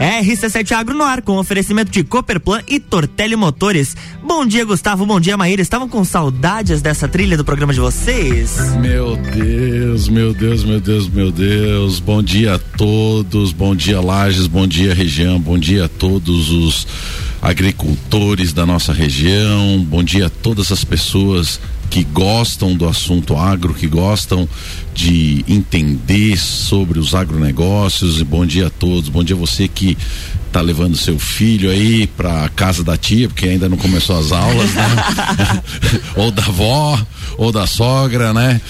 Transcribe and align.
RC7 0.00 0.72
Agro 0.72 0.96
no 0.96 1.04
ar, 1.04 1.20
com 1.20 1.36
oferecimento 1.36 1.90
de 1.90 2.02
Cooperplan 2.02 2.62
e 2.66 2.80
Tortelli 2.80 3.36
Motores. 3.36 3.94
Bom 4.22 4.46
dia, 4.46 4.64
Gustavo. 4.64 5.04
Bom 5.04 5.20
dia, 5.20 5.36
Maíra. 5.36 5.60
Estavam 5.60 5.86
com 5.86 6.02
saudades 6.02 6.80
dessa 6.80 7.06
trilha 7.06 7.36
do 7.36 7.44
programa 7.44 7.74
de 7.74 7.80
vocês? 7.80 8.56
Meu 8.80 9.14
Deus, 9.16 10.08
meu 10.08 10.32
Deus, 10.32 10.64
meu 10.64 10.80
Deus, 10.80 11.06
meu 11.06 11.30
Deus. 11.30 12.00
Bom 12.00 12.22
dia 12.22 12.54
a 12.54 12.58
todos. 12.58 13.52
Bom 13.52 13.76
dia, 13.76 14.00
Lages. 14.00 14.46
Bom 14.46 14.66
dia, 14.66 14.94
região. 14.94 15.38
Bom 15.38 15.58
dia 15.58 15.84
a 15.84 15.88
todos 15.88 16.48
os 16.48 16.86
agricultores 17.42 18.54
da 18.54 18.64
nossa 18.64 18.94
região. 18.94 19.84
Bom 19.84 20.02
dia 20.02 20.28
a 20.28 20.30
todas 20.30 20.72
as 20.72 20.82
pessoas 20.82 21.60
que 21.90 22.04
gostam 22.04 22.76
do 22.76 22.88
assunto 22.88 23.36
agro, 23.36 23.74
que 23.74 23.88
gostam 23.88 24.48
de 24.94 25.44
entender 25.48 26.38
sobre 26.38 27.00
os 27.00 27.16
agronegócios. 27.16 28.20
E 28.20 28.24
bom 28.24 28.46
dia 28.46 28.68
a 28.68 28.70
todos. 28.70 29.08
Bom 29.08 29.24
dia 29.24 29.34
a 29.34 29.38
você 29.38 29.66
que 29.66 29.98
está 30.46 30.60
levando 30.60 30.96
seu 30.96 31.18
filho 31.18 31.68
aí 31.68 32.06
para 32.06 32.48
casa 32.50 32.84
da 32.84 32.96
tia, 32.96 33.28
porque 33.28 33.48
ainda 33.48 33.68
não 33.68 33.76
começou 33.76 34.16
as 34.18 34.30
aulas, 34.30 34.72
né? 34.72 34.84
ou 36.14 36.30
da 36.30 36.44
avó, 36.44 36.98
ou 37.36 37.50
da 37.50 37.66
sogra, 37.66 38.32
né? 38.32 38.60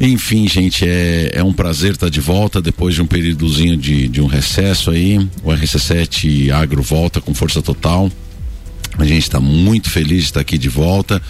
Enfim, 0.00 0.48
gente, 0.48 0.84
é, 0.86 1.30
é 1.34 1.42
um 1.42 1.52
prazer 1.52 1.92
estar 1.92 2.08
de 2.08 2.20
volta 2.20 2.62
depois 2.62 2.94
de 2.94 3.02
um 3.02 3.06
períodozinho 3.06 3.76
de, 3.76 4.08
de 4.08 4.20
um 4.20 4.26
recesso 4.26 4.90
aí. 4.90 5.18
O 5.42 5.50
RC7 5.50 6.50
Agro 6.50 6.82
volta 6.82 7.20
com 7.20 7.34
força 7.34 7.60
total. 7.60 8.10
A 8.98 9.04
gente 9.04 9.22
está 9.22 9.40
muito 9.40 9.90
feliz 9.90 10.18
de 10.18 10.24
estar 10.24 10.40
aqui 10.40 10.56
de 10.56 10.68
volta. 10.68 11.20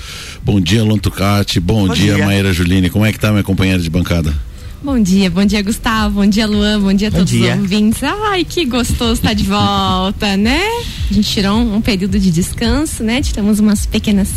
Bom 0.44 0.60
dia, 0.60 0.84
Luan 0.84 0.98
Tucati. 0.98 1.58
Bom, 1.58 1.86
bom 1.86 1.94
dia, 1.94 2.16
dia, 2.16 2.26
Maíra 2.26 2.52
Juline. 2.52 2.90
Como 2.90 3.04
é 3.06 3.10
que 3.10 3.18
tá, 3.18 3.30
minha 3.30 3.42
companheira 3.42 3.80
de 3.80 3.88
bancada? 3.88 4.34
Bom 4.82 5.00
dia, 5.00 5.30
bom 5.30 5.42
dia, 5.42 5.62
Gustavo. 5.62 6.20
Bom 6.20 6.26
dia, 6.26 6.46
Luan. 6.46 6.78
Bom 6.80 6.92
dia 6.92 7.08
a 7.08 7.10
todos 7.10 7.30
dia. 7.30 7.54
os 7.54 7.60
ouvintes. 7.60 8.02
Ai, 8.02 8.44
que 8.44 8.66
gostoso 8.66 9.14
estar 9.14 9.32
de 9.32 9.44
volta, 9.44 10.36
né? 10.36 10.60
A 11.10 11.14
gente 11.14 11.30
tirou 11.30 11.56
um, 11.56 11.76
um 11.76 11.80
período 11.80 12.18
de 12.18 12.30
descanso, 12.30 13.02
né? 13.02 13.22
Tiramos 13.22 13.58
umas 13.58 13.86
pequenas 13.86 14.28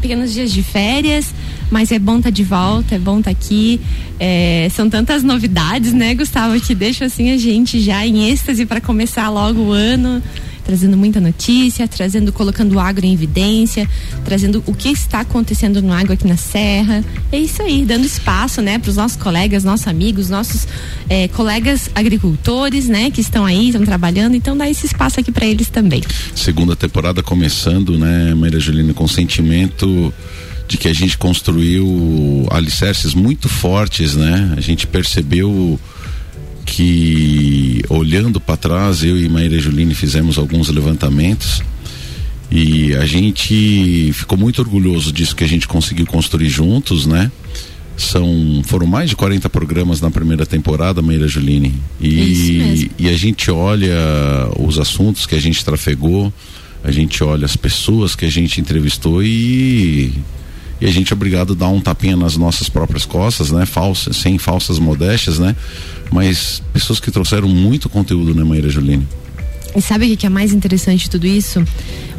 pequenos 0.00 0.32
dias 0.32 0.50
de 0.50 0.62
férias, 0.62 1.32
mas 1.70 1.92
é 1.92 1.98
bom 1.98 2.16
estar 2.16 2.30
tá 2.30 2.30
de 2.30 2.42
volta, 2.42 2.94
é 2.94 2.98
bom 2.98 3.18
estar 3.18 3.30
tá 3.30 3.38
aqui. 3.38 3.78
É, 4.18 4.68
são 4.74 4.88
tantas 4.88 5.22
novidades, 5.22 5.92
né, 5.92 6.14
Gustavo, 6.14 6.58
que 6.60 6.74
deixam 6.74 7.06
assim 7.06 7.30
a 7.30 7.36
gente 7.36 7.78
já 7.78 8.04
em 8.04 8.30
êxtase 8.30 8.64
para 8.66 8.80
começar 8.80 9.28
logo 9.28 9.60
o 9.60 9.72
ano 9.72 10.22
trazendo 10.64 10.96
muita 10.96 11.20
notícia, 11.20 11.86
trazendo, 11.88 12.32
colocando 12.32 12.74
o 12.74 12.80
agro 12.80 13.04
em 13.04 13.12
evidência, 13.12 13.88
trazendo 14.24 14.62
o 14.66 14.74
que 14.74 14.88
está 14.88 15.20
acontecendo 15.20 15.82
no 15.82 15.92
agro 15.92 16.12
aqui 16.12 16.26
na 16.26 16.36
Serra. 16.36 17.04
É 17.30 17.38
isso 17.38 17.62
aí, 17.62 17.84
dando 17.84 18.04
espaço, 18.04 18.60
né, 18.60 18.78
para 18.78 18.90
os 18.90 18.96
nossos 18.96 19.16
colegas, 19.16 19.64
nossos 19.64 19.86
amigos, 19.86 20.28
nossos 20.28 20.66
é, 21.08 21.28
colegas 21.28 21.90
agricultores, 21.94 22.88
né, 22.88 23.10
que 23.10 23.20
estão 23.20 23.44
aí, 23.44 23.68
estão 23.68 23.84
trabalhando. 23.84 24.34
Então 24.34 24.56
dá 24.56 24.68
esse 24.68 24.86
espaço 24.86 25.20
aqui 25.20 25.32
para 25.32 25.46
eles 25.46 25.68
também. 25.68 26.02
Segunda 26.34 26.76
temporada 26.76 27.22
começando, 27.22 27.98
né, 27.98 28.34
Maria 28.34 28.60
Julina, 28.60 28.94
com 28.94 29.06
sentimento 29.08 30.12
de 30.68 30.78
que 30.78 30.88
a 30.88 30.92
gente 30.92 31.18
construiu 31.18 32.46
alicerces 32.50 33.14
muito 33.14 33.48
fortes, 33.48 34.14
né? 34.16 34.54
A 34.56 34.60
gente 34.60 34.86
percebeu 34.86 35.78
que 36.64 37.82
olhando 37.88 38.40
para 38.40 38.56
trás, 38.56 39.02
eu 39.02 39.18
e 39.18 39.28
Maíra 39.28 39.58
Juline 39.58 39.94
fizemos 39.94 40.38
alguns 40.38 40.68
levantamentos 40.68 41.62
e 42.50 42.94
a 42.96 43.06
gente 43.06 44.12
ficou 44.12 44.36
muito 44.36 44.60
orgulhoso 44.60 45.10
disso 45.10 45.34
que 45.34 45.42
a 45.42 45.48
gente 45.48 45.66
conseguiu 45.66 46.04
construir 46.04 46.50
juntos, 46.50 47.06
né? 47.06 47.32
São, 47.96 48.62
foram 48.64 48.86
mais 48.86 49.08
de 49.08 49.16
40 49.16 49.48
programas 49.48 50.00
na 50.02 50.10
primeira 50.10 50.44
temporada, 50.44 51.00
Meira 51.00 51.26
Juline. 51.26 51.74
E, 52.00 52.90
e 52.98 53.08
a 53.08 53.16
gente 53.16 53.50
olha 53.50 53.96
os 54.58 54.78
assuntos 54.78 55.24
que 55.24 55.34
a 55.34 55.40
gente 55.40 55.64
trafegou, 55.64 56.32
a 56.84 56.90
gente 56.90 57.24
olha 57.24 57.46
as 57.46 57.56
pessoas 57.56 58.14
que 58.14 58.26
a 58.26 58.30
gente 58.30 58.60
entrevistou 58.60 59.22
e 59.22 60.12
e 60.82 60.86
a 60.86 60.90
gente 60.90 61.12
é 61.12 61.14
obrigado 61.14 61.52
a 61.52 61.56
dar 61.56 61.68
um 61.68 61.80
tapinha 61.80 62.16
nas 62.16 62.36
nossas 62.36 62.68
próprias 62.68 63.04
costas, 63.04 63.52
né? 63.52 63.64
Falsa, 63.64 64.12
sem 64.12 64.36
falsas 64.36 64.80
modéstias, 64.80 65.38
né? 65.38 65.54
Mas 66.10 66.60
pessoas 66.72 66.98
que 66.98 67.08
trouxeram 67.08 67.46
muito 67.46 67.88
conteúdo, 67.88 68.34
né, 68.34 68.42
Maíra 68.42 68.68
Juline? 68.68 69.06
E 69.76 69.80
sabe 69.80 70.12
o 70.12 70.16
que 70.16 70.26
é 70.26 70.28
mais 70.28 70.52
interessante 70.52 71.04
de 71.04 71.10
tudo 71.10 71.24
isso? 71.24 71.64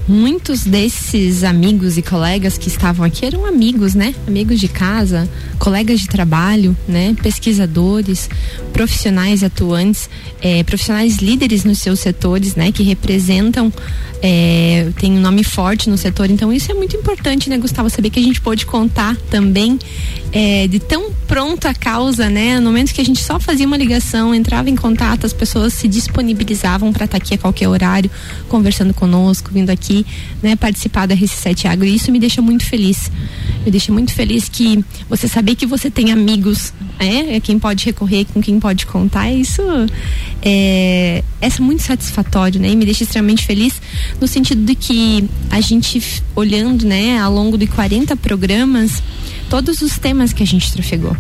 Muitos 0.07 0.63
desses 0.63 1.43
amigos 1.43 1.97
e 1.97 2.01
colegas 2.01 2.57
que 2.57 2.67
estavam 2.67 3.05
aqui 3.05 3.25
eram 3.25 3.45
amigos, 3.45 3.95
né? 3.95 4.13
Amigos 4.27 4.59
de 4.59 4.67
casa, 4.67 5.29
colegas 5.57 6.01
de 6.01 6.07
trabalho, 6.07 6.75
né? 6.87 7.15
Pesquisadores, 7.21 8.29
profissionais 8.73 9.43
atuantes, 9.43 10.09
é, 10.41 10.63
profissionais 10.63 11.17
líderes 11.17 11.63
nos 11.63 11.79
seus 11.79 11.99
setores, 11.99 12.55
né? 12.55 12.71
Que 12.71 12.83
representam, 12.83 13.71
é, 14.21 14.89
tem 14.99 15.11
um 15.13 15.21
nome 15.21 15.43
forte 15.43 15.89
no 15.89 15.97
setor. 15.97 16.29
Então 16.29 16.51
isso 16.51 16.71
é 16.71 16.73
muito 16.73 16.95
importante, 16.95 17.49
né, 17.49 17.57
Gustavo? 17.57 17.89
Saber 17.89 18.09
que 18.09 18.19
a 18.19 18.23
gente 18.23 18.41
pode 18.41 18.65
contar 18.65 19.15
também 19.29 19.79
é, 20.31 20.67
de 20.67 20.79
tão 20.79 21.11
pronta 21.27 21.69
a 21.69 21.73
causa, 21.73 22.29
né? 22.29 22.59
No 22.59 22.65
momento 22.65 22.93
que 22.93 23.01
a 23.01 23.05
gente 23.05 23.23
só 23.23 23.39
fazia 23.39 23.65
uma 23.65 23.77
ligação, 23.77 24.35
entrava 24.35 24.69
em 24.69 24.75
contato, 24.75 25.25
as 25.25 25.33
pessoas 25.33 25.73
se 25.73 25.87
disponibilizavam 25.87 26.91
para 26.91 27.05
estar 27.05 27.17
aqui 27.17 27.35
a 27.35 27.37
qualquer 27.37 27.69
horário, 27.69 28.09
conversando 28.49 28.93
conosco, 28.93 29.49
vindo 29.53 29.69
aqui 29.69 29.92
aqui, 29.93 30.05
né, 30.41 30.55
participar 30.55 31.05
da 31.05 31.15
RC7 31.15 31.65
Agro. 31.65 31.85
E 31.85 31.95
isso 31.95 32.11
me 32.11 32.19
deixa 32.19 32.41
muito 32.41 32.65
feliz. 32.65 33.11
Me 33.63 33.71
deixa 33.71 33.91
muito 33.93 34.11
feliz 34.11 34.49
que 34.49 34.83
você 35.07 35.27
saber 35.27 35.55
que 35.55 35.65
você 35.65 35.91
tem 35.91 36.11
amigos, 36.11 36.73
né, 36.99 37.35
é 37.35 37.39
quem 37.39 37.59
pode 37.59 37.85
recorrer, 37.85 38.25
com 38.25 38.41
quem 38.41 38.59
pode 38.59 38.85
contar. 38.85 39.31
Isso 39.31 39.61
é, 40.41 41.23
é 41.39 41.61
muito 41.61 41.83
satisfatório, 41.83 42.59
né? 42.59 42.69
E 42.69 42.75
me 42.75 42.85
deixa 42.85 43.03
extremamente 43.03 43.45
feliz 43.45 43.81
no 44.19 44.27
sentido 44.27 44.65
de 44.65 44.75
que 44.75 45.29
a 45.49 45.61
gente 45.61 46.01
olhando, 46.35 46.85
né, 46.85 47.19
ao 47.19 47.31
longo 47.31 47.57
de 47.57 47.67
40 47.67 48.15
programas, 48.17 49.03
todos 49.49 49.81
os 49.81 49.97
temas 49.99 50.33
que 50.33 50.41
a 50.41 50.47
gente 50.47 50.73
trafegou. 50.73 51.15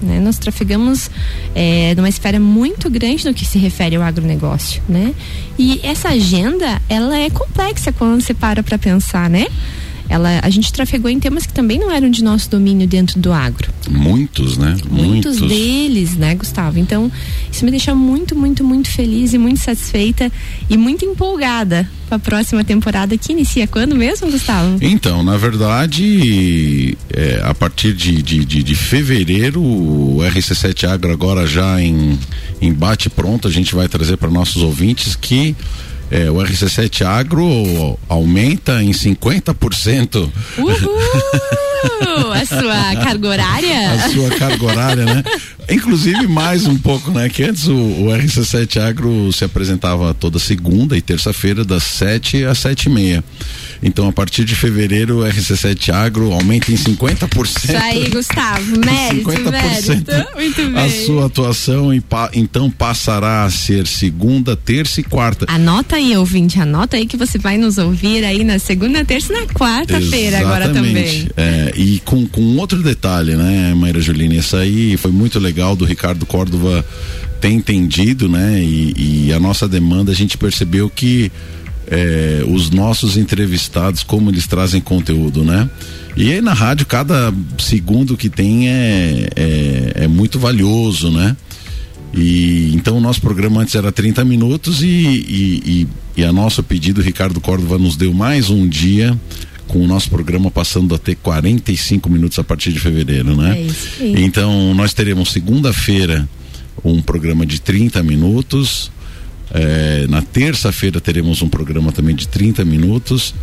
Né? 0.00 0.20
Nós 0.20 0.38
trafegamos 0.38 1.10
é, 1.54 1.94
numa 1.96 2.08
esfera 2.08 2.38
muito 2.38 2.88
grande 2.88 3.24
no 3.24 3.34
que 3.34 3.44
se 3.44 3.58
refere 3.58 3.96
ao 3.96 4.02
agronegócio, 4.02 4.82
né? 4.88 5.14
E 5.58 5.80
essa 5.82 6.10
agenda, 6.10 6.80
ela 6.88 7.18
é 7.18 7.28
complexa 7.30 7.92
quando 7.92 8.20
você 8.20 8.32
para 8.32 8.62
para 8.62 8.78
pensar, 8.78 9.28
né? 9.28 9.46
Ela, 10.08 10.40
a 10.42 10.50
gente 10.50 10.72
trafegou 10.72 11.10
em 11.10 11.20
temas 11.20 11.46
que 11.46 11.52
também 11.52 11.78
não 11.78 11.90
eram 11.90 12.10
de 12.10 12.24
nosso 12.24 12.50
domínio 12.50 12.86
dentro 12.86 13.20
do 13.20 13.32
agro. 13.32 13.68
Muitos, 13.88 14.56
né? 14.56 14.76
Muitos, 14.90 15.40
Muitos. 15.40 15.48
deles, 15.48 16.16
né, 16.16 16.34
Gustavo? 16.34 16.78
Então, 16.78 17.10
isso 17.50 17.64
me 17.64 17.70
deixa 17.70 17.94
muito, 17.94 18.34
muito, 18.34 18.64
muito 18.64 18.88
feliz 18.90 19.34
e 19.34 19.38
muito 19.38 19.60
satisfeita 19.60 20.30
e 20.68 20.76
muito 20.76 21.04
empolgada 21.04 21.88
para 22.08 22.16
a 22.16 22.18
próxima 22.18 22.64
temporada 22.64 23.16
que 23.18 23.32
inicia 23.32 23.66
quando 23.66 23.94
mesmo, 23.94 24.30
Gustavo? 24.30 24.78
Então, 24.80 25.22
na 25.22 25.36
verdade, 25.36 26.96
é, 27.10 27.40
a 27.44 27.54
partir 27.54 27.92
de, 27.92 28.22
de, 28.22 28.44
de, 28.44 28.62
de, 28.62 28.74
fevereiro, 28.74 29.60
o 29.62 30.18
RC7 30.22 30.88
Agro 30.88 31.12
agora 31.12 31.46
já 31.46 31.80
em, 31.80 32.18
em 32.62 32.72
bate 32.72 33.10
pronto, 33.10 33.46
a 33.46 33.50
gente 33.50 33.74
vai 33.74 33.88
trazer 33.88 34.16
para 34.16 34.30
nossos 34.30 34.62
ouvintes 34.62 35.14
que 35.14 35.54
é, 36.10 36.30
o 36.30 36.36
RC7 36.36 37.04
Agro 37.04 37.98
aumenta 38.08 38.82
em 38.82 38.90
50%. 38.90 40.30
Uhul! 40.58 42.32
a 42.32 42.46
sua 42.46 43.04
carga 43.04 43.28
horária? 43.28 43.90
A 43.92 44.08
sua 44.10 44.30
carga 44.30 44.64
horária, 44.64 45.04
né? 45.04 45.24
Inclusive 45.70 46.26
mais 46.26 46.66
um 46.66 46.76
pouco, 46.76 47.10
né? 47.10 47.28
Que 47.28 47.44
antes 47.44 47.66
o, 47.66 47.74
o 47.74 48.06
RC7 48.06 48.80
Agro 48.80 49.32
se 49.32 49.44
apresentava 49.44 50.14
toda 50.14 50.38
segunda 50.38 50.96
e 50.96 51.02
terça-feira 51.02 51.64
das 51.64 51.82
7 51.84 52.44
às 52.44 52.58
sete 52.58 52.86
e 52.86 52.90
meia. 52.90 53.22
Então, 53.82 54.08
a 54.08 54.12
partir 54.12 54.44
de 54.44 54.54
fevereiro, 54.54 55.20
o 55.20 55.24
RC7 55.24 55.92
Agro 55.92 56.32
aumenta 56.32 56.72
em 56.72 56.74
50%. 56.74 57.64
Isso 57.64 57.76
aí, 57.76 58.08
Gustavo. 58.10 58.78
Mérito, 58.84 59.30
50% 59.30 59.50
mérito. 59.50 60.12
Muito 60.34 60.70
bem. 60.70 60.84
A 60.84 61.06
sua 61.06 61.26
atuação, 61.26 61.90
então, 62.32 62.70
passará 62.70 63.44
a 63.44 63.50
ser 63.50 63.86
segunda, 63.86 64.56
terça 64.56 65.00
e 65.00 65.04
quarta. 65.04 65.46
Anota 65.48 65.97
aí, 65.98 66.16
ouvinte, 66.16 66.60
anota 66.60 66.96
aí 66.96 67.06
que 67.06 67.16
você 67.16 67.38
vai 67.38 67.58
nos 67.58 67.76
ouvir 67.76 68.24
aí 68.24 68.44
na 68.44 68.58
segunda, 68.58 69.04
terça 69.04 69.32
e 69.32 69.36
na 69.36 69.46
quarta-feira 69.46 70.38
agora 70.38 70.68
também. 70.70 71.28
É, 71.36 71.72
e 71.76 72.00
com, 72.04 72.26
com 72.26 72.56
outro 72.56 72.82
detalhe, 72.82 73.34
né, 73.34 73.74
Maíra 73.74 74.00
Julina? 74.00 74.34
Isso 74.34 74.56
aí 74.56 74.96
foi 74.96 75.10
muito 75.10 75.38
legal 75.38 75.76
do 75.76 75.84
Ricardo 75.84 76.24
Córdova 76.24 76.84
ter 77.40 77.50
entendido, 77.50 78.28
né? 78.28 78.62
E, 78.62 79.26
e 79.26 79.32
a 79.32 79.40
nossa 79.40 79.68
demanda, 79.68 80.12
a 80.12 80.14
gente 80.14 80.38
percebeu 80.38 80.88
que 80.88 81.30
é, 81.90 82.44
os 82.46 82.70
nossos 82.70 83.16
entrevistados, 83.16 84.02
como 84.02 84.30
eles 84.30 84.46
trazem 84.46 84.80
conteúdo, 84.80 85.44
né? 85.44 85.68
E 86.16 86.32
aí 86.32 86.40
na 86.40 86.52
rádio, 86.52 86.86
cada 86.86 87.32
segundo 87.58 88.16
que 88.16 88.28
tem 88.28 88.68
é, 88.68 89.28
é, 89.36 89.92
é 90.04 90.08
muito 90.08 90.38
valioso, 90.38 91.10
né? 91.10 91.36
E 92.12 92.72
então 92.74 92.96
o 92.96 93.00
nosso 93.00 93.20
programa 93.20 93.60
antes 93.60 93.74
era 93.74 93.92
30 93.92 94.24
minutos 94.24 94.82
e, 94.82 94.86
e, 94.86 95.62
e, 96.16 96.20
e 96.20 96.24
a 96.24 96.32
nosso 96.32 96.62
pedido, 96.62 97.02
Ricardo 97.02 97.40
Córdova 97.40 97.78
nos 97.78 97.96
deu 97.96 98.12
mais 98.14 98.50
um 98.50 98.66
dia 98.66 99.18
com 99.66 99.80
o 99.80 99.86
nosso 99.86 100.08
programa 100.08 100.50
passando 100.50 100.94
a 100.94 100.98
ter 100.98 101.14
45 101.16 102.08
minutos 102.08 102.38
a 102.38 102.44
partir 102.44 102.72
de 102.72 102.80
fevereiro, 102.80 103.36
né? 103.36 103.58
É 103.58 103.62
isso 103.62 103.88
Então 104.00 104.72
nós 104.74 104.94
teremos 104.94 105.30
segunda-feira 105.30 106.28
um 106.82 107.02
programa 107.02 107.44
de 107.44 107.60
30 107.60 108.02
minutos, 108.02 108.90
É, 109.50 110.06
na 110.08 110.20
terça-feira 110.20 111.00
teremos 111.00 111.40
um 111.40 111.48
programa 111.48 111.90
também 111.90 112.14
de 112.14 112.28
30 112.28 112.64
minutos. 112.64 113.34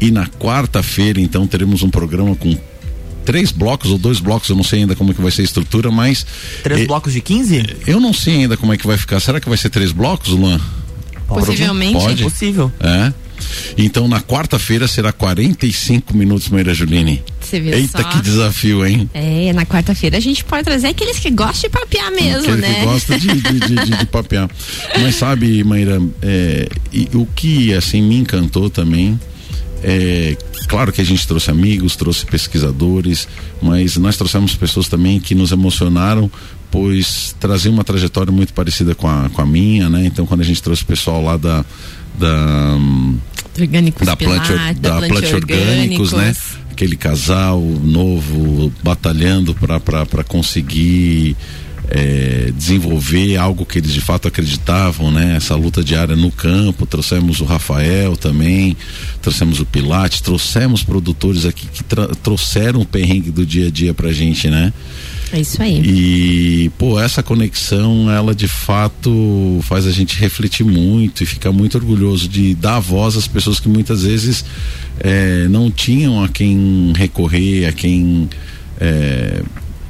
E 0.00 0.10
na 0.10 0.26
quarta-feira, 0.26 1.20
então, 1.20 1.46
teremos 1.46 1.82
um 1.82 1.90
programa 1.90 2.34
com 2.36 2.54
três 3.24 3.50
blocos 3.50 3.90
ou 3.90 3.98
dois 3.98 4.20
blocos, 4.20 4.48
eu 4.48 4.56
não 4.56 4.64
sei 4.64 4.80
ainda 4.80 4.94
como 4.94 5.10
é 5.10 5.14
que 5.14 5.20
vai 5.20 5.30
ser 5.30 5.42
a 5.42 5.44
estrutura, 5.44 5.90
mas. 5.90 6.26
Três 6.62 6.82
eh, 6.82 6.86
blocos 6.86 7.12
de 7.12 7.20
15? 7.20 7.76
Eu 7.86 8.00
não 8.00 8.12
sei 8.12 8.42
ainda 8.42 8.56
como 8.56 8.72
é 8.72 8.76
que 8.76 8.86
vai 8.86 8.96
ficar. 8.96 9.20
Será 9.20 9.40
que 9.40 9.48
vai 9.48 9.58
ser 9.58 9.70
três 9.70 9.92
blocos, 9.92 10.30
Luan? 10.30 10.60
Possivelmente. 11.26 11.94
Pode? 11.94 12.22
É 12.22 12.24
possível. 12.24 12.72
É. 12.80 13.12
Então 13.76 14.06
na 14.06 14.20
quarta-feira 14.20 14.86
será 14.86 15.12
45 15.12 16.16
minutos, 16.16 16.48
Maíra 16.48 16.72
Juline. 16.72 17.22
Você 17.40 17.60
viu 17.60 17.74
Eita, 17.74 18.02
só? 18.02 18.08
que 18.08 18.22
desafio, 18.22 18.86
hein? 18.86 19.10
É, 19.12 19.52
na 19.52 19.66
quarta-feira 19.66 20.16
a 20.16 20.20
gente 20.20 20.44
pode 20.44 20.64
trazer 20.64 20.88
aqueles 20.88 21.18
que 21.18 21.30
gostam 21.30 21.68
de 21.68 21.68
papear 21.68 22.10
mesmo, 22.10 22.52
Aquele 22.52 22.56
né? 22.58 22.74
que 22.74 22.84
gosta 22.84 23.18
de, 23.18 23.28
de, 23.28 23.60
de, 23.60 23.74
de, 23.74 23.98
de 23.98 24.06
papear. 24.06 24.48
Mas 25.00 25.16
sabe, 25.16 25.62
Maíra, 25.64 26.00
é, 26.22 26.68
e 26.92 27.08
o 27.14 27.26
que 27.26 27.74
assim 27.74 28.02
me 28.02 28.16
encantou 28.16 28.70
também 28.70 29.18
é 29.86 30.36
claro 30.66 30.90
que 30.90 31.00
a 31.02 31.04
gente 31.04 31.28
trouxe 31.28 31.50
amigos, 31.50 31.94
trouxe 31.94 32.24
pesquisadores, 32.24 33.28
mas 33.60 33.98
nós 33.98 34.16
trouxemos 34.16 34.54
pessoas 34.54 34.88
também 34.88 35.20
que 35.20 35.34
nos 35.34 35.52
emocionaram, 35.52 36.30
pois 36.70 37.36
traziam 37.38 37.74
uma 37.74 37.84
trajetória 37.84 38.32
muito 38.32 38.54
parecida 38.54 38.94
com 38.94 39.06
a, 39.06 39.28
com 39.28 39.42
a 39.42 39.46
minha, 39.46 39.90
né? 39.90 40.06
Então 40.06 40.24
quando 40.24 40.40
a 40.40 40.44
gente 40.44 40.62
trouxe 40.62 40.82
o 40.82 40.86
pessoal 40.86 41.22
lá 41.22 41.36
da 41.36 41.64
da 42.18 42.78
Orgânicos 43.60 44.06
da 44.06 44.16
Pilar, 44.16 44.74
da 44.74 45.00
Plant 45.02 45.32
Orgânicos, 45.34 46.12
né? 46.12 46.34
Aquele 46.70 46.96
casal 46.96 47.60
novo 47.60 48.72
batalhando 48.82 49.54
para 49.54 50.24
conseguir 50.24 51.36
é, 51.88 52.52
desenvolver 52.56 53.36
algo 53.36 53.66
que 53.66 53.78
eles 53.78 53.92
de 53.92 54.00
fato 54.00 54.28
acreditavam, 54.28 55.10
né? 55.10 55.36
Essa 55.36 55.54
luta 55.54 55.82
diária 55.82 56.16
no 56.16 56.30
campo. 56.30 56.86
Trouxemos 56.86 57.40
o 57.40 57.44
Rafael 57.44 58.16
também, 58.16 58.76
trouxemos 59.20 59.60
o 59.60 59.66
Pilates, 59.66 60.20
trouxemos 60.20 60.82
produtores 60.82 61.44
aqui 61.44 61.66
que 61.66 61.84
trouxeram 62.22 62.80
o 62.80 62.86
perrengue 62.86 63.30
do 63.30 63.44
dia 63.44 63.68
a 63.68 63.70
dia 63.70 63.92
pra 63.92 64.12
gente, 64.12 64.48
né? 64.48 64.72
É 65.32 65.40
isso 65.40 65.60
aí. 65.60 65.80
E, 65.80 66.70
pô, 66.78 67.00
essa 67.00 67.22
conexão, 67.22 68.10
ela 68.10 68.34
de 68.34 68.46
fato 68.46 69.58
faz 69.62 69.86
a 69.86 69.90
gente 69.90 70.16
refletir 70.16 70.64
muito 70.64 71.22
e 71.22 71.26
ficar 71.26 71.50
muito 71.50 71.76
orgulhoso 71.76 72.28
de 72.28 72.54
dar 72.54 72.78
voz 72.78 73.16
às 73.16 73.26
pessoas 73.26 73.58
que 73.58 73.68
muitas 73.68 74.04
vezes 74.04 74.44
é, 75.00 75.48
não 75.48 75.70
tinham 75.70 76.22
a 76.22 76.28
quem 76.28 76.92
recorrer, 76.94 77.66
a 77.66 77.72
quem 77.72 78.28
é, 78.80 79.42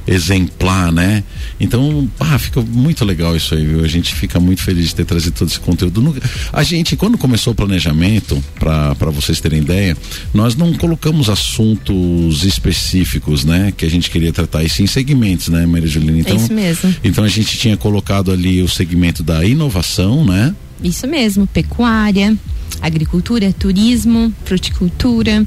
exemplar, 0.07 0.91
né? 0.91 1.23
Então, 1.59 2.09
ah, 2.19 2.37
fica 2.37 2.61
muito 2.61 3.03
legal 3.03 3.35
isso 3.35 3.55
aí, 3.55 3.65
viu? 3.65 3.83
A 3.83 3.87
gente 3.87 4.13
fica 4.13 4.39
muito 4.39 4.61
feliz 4.61 4.89
de 4.89 4.95
ter 4.95 5.05
trazido 5.05 5.33
todo 5.33 5.47
esse 5.47 5.59
conteúdo. 5.59 6.15
A 6.51 6.63
gente, 6.63 6.95
quando 6.95 7.17
começou 7.17 7.53
o 7.53 7.55
planejamento, 7.55 8.41
para 8.59 9.09
vocês 9.11 9.39
terem 9.39 9.59
ideia, 9.59 9.97
nós 10.33 10.55
não 10.55 10.73
colocamos 10.73 11.29
assuntos 11.29 12.43
específicos, 12.43 13.45
né? 13.45 13.73
Que 13.75 13.85
a 13.85 13.89
gente 13.89 14.09
queria 14.09 14.31
tratar, 14.31 14.63
e 14.63 14.69
sim 14.69 14.85
segmentos, 14.87 15.49
né, 15.49 15.65
Maria 15.65 15.87
Julina? 15.87 16.19
Então, 16.19 16.35
é 16.35 16.37
isso 16.37 16.53
mesmo. 16.53 16.95
Então 17.03 17.23
a 17.23 17.27
gente 17.27 17.57
tinha 17.57 17.77
colocado 17.77 18.31
ali 18.31 18.61
o 18.61 18.69
segmento 18.69 19.23
da 19.23 19.45
inovação, 19.45 20.25
né? 20.25 20.53
Isso 20.83 21.07
mesmo, 21.07 21.47
pecuária, 21.47 22.35
agricultura, 22.81 23.53
turismo, 23.53 24.33
fruticultura, 24.43 25.45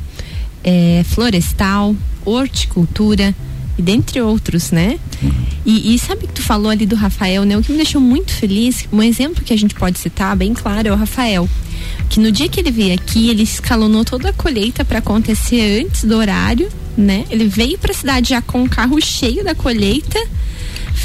é, 0.65 1.05
florestal, 1.05 1.95
horticultura, 2.25 3.35
e 3.79 3.83
dentre 3.83 4.21
outros, 4.21 4.73
né? 4.73 4.99
E, 5.65 5.95
e, 5.95 5.99
sabe 5.99 6.27
que 6.27 6.33
tu 6.33 6.43
falou 6.43 6.71
ali 6.71 6.85
do 6.85 6.97
Rafael, 6.97 7.45
né? 7.45 7.57
O 7.57 7.63
que 7.63 7.71
me 7.71 7.79
deixou 7.79 8.01
muito 8.01 8.33
feliz, 8.33 8.87
um 8.93 9.03
exemplo 9.03 9.45
que 9.45 9.53
a 9.53 9.57
gente 9.57 9.75
pode 9.75 9.99
citar 9.99 10.35
bem 10.37 10.53
claro 10.53 10.89
é 10.89 10.93
o 10.93 10.97
Rafael, 10.97 11.49
que 12.11 12.19
no 12.19 12.33
dia 12.33 12.49
que 12.49 12.59
ele 12.59 12.71
veio 12.71 12.95
aqui, 12.95 13.31
ele 13.31 13.43
escalonou 13.43 14.05
toda 14.05 14.31
a 14.31 14.33
colheita 14.33 14.85
para 14.85 14.99
acontecer 14.99 15.85
antes 15.85 16.05
do 16.05 16.17
horário, 16.17 16.69
né? 16.97 17.25
Ele 17.31 17.47
veio 17.47 17.79
para 17.79 17.93
a 17.93 17.95
cidade 17.95 18.31
já 18.31 18.43
com 18.43 18.65
o 18.65 18.69
carro 18.69 19.01
cheio 19.01 19.45
da 19.45 19.55
colheita 19.55 20.19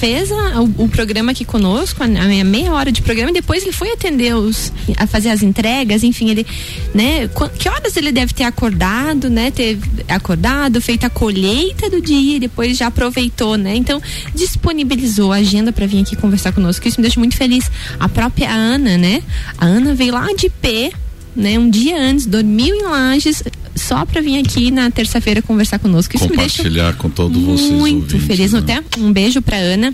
fez 0.03 0.33
a, 0.33 0.61
o, 0.61 0.83
o, 0.83 0.89
programa 0.89 1.31
aqui 1.31 1.45
conosco, 1.45 2.03
a, 2.03 2.05
a, 2.05 2.43
meia 2.43 2.73
hora 2.73 2.91
de 2.91 3.01
programa, 3.01 3.29
e 3.29 3.33
depois 3.35 3.63
ele 3.63 3.71
foi 3.71 3.89
atender 3.93 4.35
os, 4.35 4.69
a 4.97 5.07
fazer 5.07 5.29
as 5.29 5.41
entregas, 5.41 6.03
enfim, 6.03 6.29
ele, 6.29 6.45
né, 6.93 7.29
que 7.57 7.69
horas 7.69 7.95
ele 7.95 8.11
deve 8.11 8.33
ter 8.33 8.43
acordado, 8.43 9.29
né, 9.29 9.49
ter 9.49 9.79
acordado, 10.09 10.81
feito 10.81 11.05
a 11.05 11.09
colheita 11.09 11.89
do 11.89 12.01
dia 12.01 12.35
e 12.35 12.39
depois 12.41 12.75
já 12.75 12.87
aproveitou, 12.87 13.55
né, 13.55 13.77
então 13.77 14.01
disponibilizou 14.35 15.31
a 15.31 15.37
agenda 15.37 15.71
para 15.71 15.87
vir 15.87 16.01
aqui 16.01 16.17
conversar 16.17 16.51
conosco, 16.51 16.85
isso 16.85 16.99
me 16.99 17.03
deixa 17.03 17.17
muito 17.17 17.37
feliz. 17.37 17.71
A 17.97 18.09
própria 18.09 18.51
Ana, 18.51 18.97
né, 18.97 19.23
a 19.57 19.65
Ana 19.65 19.95
veio 19.95 20.11
lá 20.11 20.27
de 20.37 20.49
pé, 20.49 20.91
né, 21.33 21.57
um 21.57 21.69
dia 21.69 21.97
antes, 21.97 22.25
dormiu 22.25 22.75
em 22.75 22.83
Lages, 22.83 23.41
só 23.75 24.05
para 24.05 24.21
vir 24.21 24.39
aqui 24.39 24.71
na 24.71 24.89
terça-feira 24.91 25.41
conversar 25.41 25.79
conosco. 25.79 26.15
Isso 26.15 26.27
Compartilhar 26.27 26.95
com 26.95 27.09
todos 27.09 27.41
vocês. 27.41 27.71
Muito 27.71 28.19
feliz. 28.19 28.51
Né? 28.53 28.59
Até 28.59 28.83
um 28.99 29.11
beijo 29.11 29.41
para 29.41 29.57
Ana 29.57 29.93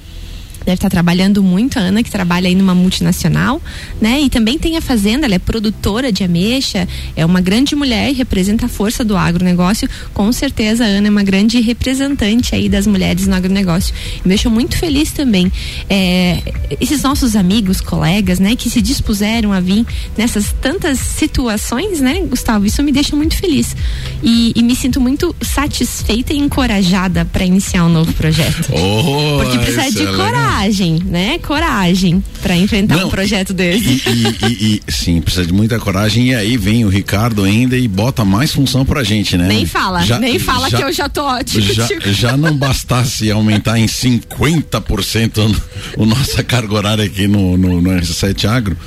deve 0.69 0.77
estar 0.77 0.89
trabalhando 0.89 1.41
muito, 1.41 1.79
a 1.79 1.81
Ana, 1.81 2.03
que 2.03 2.11
trabalha 2.11 2.47
aí 2.47 2.53
numa 2.53 2.75
multinacional, 2.75 3.59
né? 3.99 4.21
E 4.21 4.29
também 4.29 4.59
tem 4.59 4.77
a 4.77 4.81
fazenda, 4.81 5.25
ela 5.25 5.33
é 5.33 5.39
produtora 5.39 6.11
de 6.11 6.23
ameixa, 6.23 6.87
é 7.15 7.25
uma 7.25 7.41
grande 7.41 7.75
mulher 7.75 8.11
e 8.11 8.13
representa 8.13 8.67
a 8.67 8.69
força 8.69 9.03
do 9.03 9.17
agronegócio. 9.17 9.89
Com 10.13 10.31
certeza 10.31 10.85
a 10.85 10.87
Ana 10.87 11.07
é 11.07 11.09
uma 11.09 11.23
grande 11.23 11.59
representante 11.59 12.53
aí 12.53 12.69
das 12.69 12.85
mulheres 12.85 13.25
no 13.25 13.35
agronegócio. 13.35 13.95
Me 14.23 14.29
deixou 14.29 14.51
muito 14.51 14.77
feliz 14.77 15.11
também. 15.11 15.51
É, 15.89 16.39
esses 16.79 17.01
nossos 17.01 17.35
amigos, 17.35 17.81
colegas, 17.81 18.39
né, 18.39 18.55
que 18.55 18.69
se 18.69 18.79
dispuseram 18.81 19.51
a 19.51 19.59
vir 19.59 19.85
nessas 20.15 20.53
tantas 20.61 20.99
situações, 20.99 21.99
né, 21.99 22.21
Gustavo? 22.21 22.65
Isso 22.67 22.83
me 22.83 22.91
deixa 22.91 23.15
muito 23.15 23.35
feliz. 23.35 23.75
E, 24.21 24.53
e 24.55 24.61
me 24.61 24.75
sinto 24.75 25.01
muito 25.01 25.35
satisfeita 25.41 26.31
e 26.31 26.37
encorajada 26.37 27.25
para 27.25 27.43
iniciar 27.43 27.85
um 27.85 27.89
novo 27.89 28.13
projeto. 28.13 28.69
Oh, 28.71 29.39
Porque 29.41 29.57
precisa 29.57 29.89
de 29.89 30.05
coragem 30.15 30.58
coragem, 30.59 31.01
né? 31.05 31.39
Coragem 31.39 32.23
para 32.41 32.55
enfrentar 32.55 32.97
Não, 32.97 33.07
um 33.07 33.09
projeto 33.09 33.53
desse. 33.53 34.01
E, 34.05 34.45
e, 34.45 34.81
e, 34.87 34.91
sim, 34.91 35.21
precisa 35.21 35.45
de 35.45 35.53
muita 35.53 35.79
coragem. 35.79 36.29
E 36.29 36.35
aí 36.35 36.57
vem 36.57 36.83
o 36.83 36.89
Ricardo 36.89 37.43
ainda 37.43 37.77
e 37.77 37.87
bota 37.87 38.25
mais 38.25 38.51
função 38.51 38.85
pra 38.85 39.03
gente, 39.03 39.37
né? 39.37 39.47
Nem 39.47 39.65
fala, 39.65 40.03
já, 40.05 40.19
nem 40.19 40.37
fala 40.37 40.69
já, 40.69 40.77
que 40.77 40.83
eu 40.83 40.91
já 40.91 41.07
tô 41.07 41.23
ótimo. 41.23 41.61
Já, 41.61 41.87
já 42.11 42.37
não 42.37 42.55
bastasse 42.55 43.31
aumentar 43.31 43.79
em 43.79 43.85
50% 43.85 45.55
o 45.97 46.05
nossa 46.05 46.43
carga 46.43 46.73
horária 46.73 47.05
aqui 47.05 47.27
no, 47.27 47.57
no, 47.57 47.81
no 47.81 47.89
R7 47.91 48.45
Agro. 48.49 48.77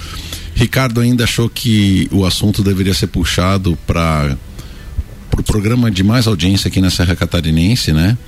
Ricardo 0.54 1.00
ainda 1.00 1.24
achou 1.24 1.48
que 1.48 2.08
o 2.12 2.26
assunto 2.26 2.62
deveria 2.62 2.92
ser 2.92 3.06
puxado 3.06 3.78
para 3.86 4.36
o 5.32 5.36
pro 5.36 5.42
programa 5.42 5.90
de 5.90 6.02
mais 6.02 6.26
audiência 6.26 6.68
aqui 6.68 6.80
na 6.80 6.90
Serra 6.90 7.16
Catarinense, 7.16 7.92
né? 7.92 8.18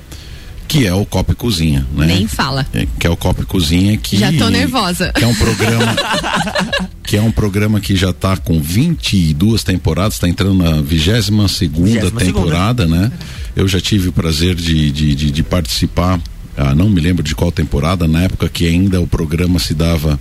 Que 0.66 0.86
é 0.86 0.94
o 0.94 1.04
Copa 1.04 1.32
e 1.32 1.34
Cozinha, 1.34 1.86
né? 1.94 2.06
Nem 2.06 2.26
fala. 2.26 2.66
É, 2.72 2.86
que 2.98 3.06
é 3.06 3.10
o 3.10 3.16
Copa 3.16 3.42
e 3.42 3.44
Cozinha 3.44 3.96
que 3.96 4.16
Já 4.16 4.32
tô 4.32 4.48
nervosa. 4.48 5.12
Que 5.12 5.24
é 5.24 5.26
um 5.26 5.34
programa 5.34 5.96
que 7.04 7.16
é 7.16 7.22
um 7.22 7.30
programa 7.30 7.80
que 7.80 7.94
já 7.94 8.10
está 8.10 8.36
com 8.36 8.60
22 8.60 9.62
temporadas, 9.62 10.14
está 10.14 10.28
entrando 10.28 10.54
na 10.54 10.80
22 10.80 11.50
segunda 11.50 12.10
temporada, 12.10 12.86
né? 12.86 13.12
Eu 13.54 13.68
já 13.68 13.80
tive 13.80 14.08
o 14.08 14.12
prazer 14.12 14.54
de, 14.54 14.90
de, 14.90 15.14
de, 15.14 15.30
de 15.30 15.42
participar 15.42 16.20
ah, 16.56 16.74
não 16.74 16.88
me 16.88 17.00
lembro 17.00 17.22
de 17.22 17.34
qual 17.34 17.50
temporada, 17.50 18.06
na 18.06 18.22
época 18.22 18.48
que 18.48 18.66
ainda 18.66 19.00
o 19.00 19.06
programa 19.06 19.58
se 19.58 19.74
dava 19.74 20.20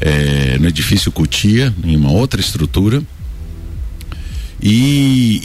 eh, 0.00 0.56
no 0.60 0.68
edifício 0.68 1.10
Cutia, 1.10 1.74
em 1.84 1.96
uma 1.96 2.12
outra 2.12 2.40
estrutura. 2.40 3.02
E, 4.62 5.40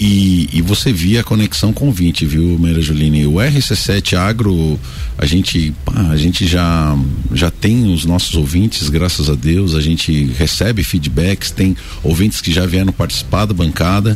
e, 0.53 0.59
e, 0.59 0.61
você 0.61 0.93
via 0.93 1.21
a 1.21 1.23
conexão 1.23 1.73
com 1.73 1.89
o 1.89 1.91
20, 1.91 2.23
viu, 2.23 2.59
Meira 2.59 2.79
Juline? 2.79 3.25
O 3.25 3.33
RC7 3.33 4.15
Agro, 4.15 4.79
a 5.17 5.25
gente, 5.25 5.73
pá, 5.83 6.09
a 6.11 6.15
gente 6.15 6.45
já, 6.45 6.95
já 7.33 7.49
tem 7.49 7.91
os 7.91 8.05
nossos 8.05 8.35
ouvintes, 8.35 8.89
graças 8.89 9.27
a 9.27 9.33
Deus, 9.33 9.73
a 9.73 9.81
gente 9.81 10.25
recebe 10.37 10.83
feedbacks, 10.83 11.49
tem 11.49 11.75
ouvintes 12.03 12.41
que 12.41 12.51
já 12.53 12.67
vieram 12.67 12.93
participar 12.93 13.45
da 13.45 13.55
bancada 13.55 14.15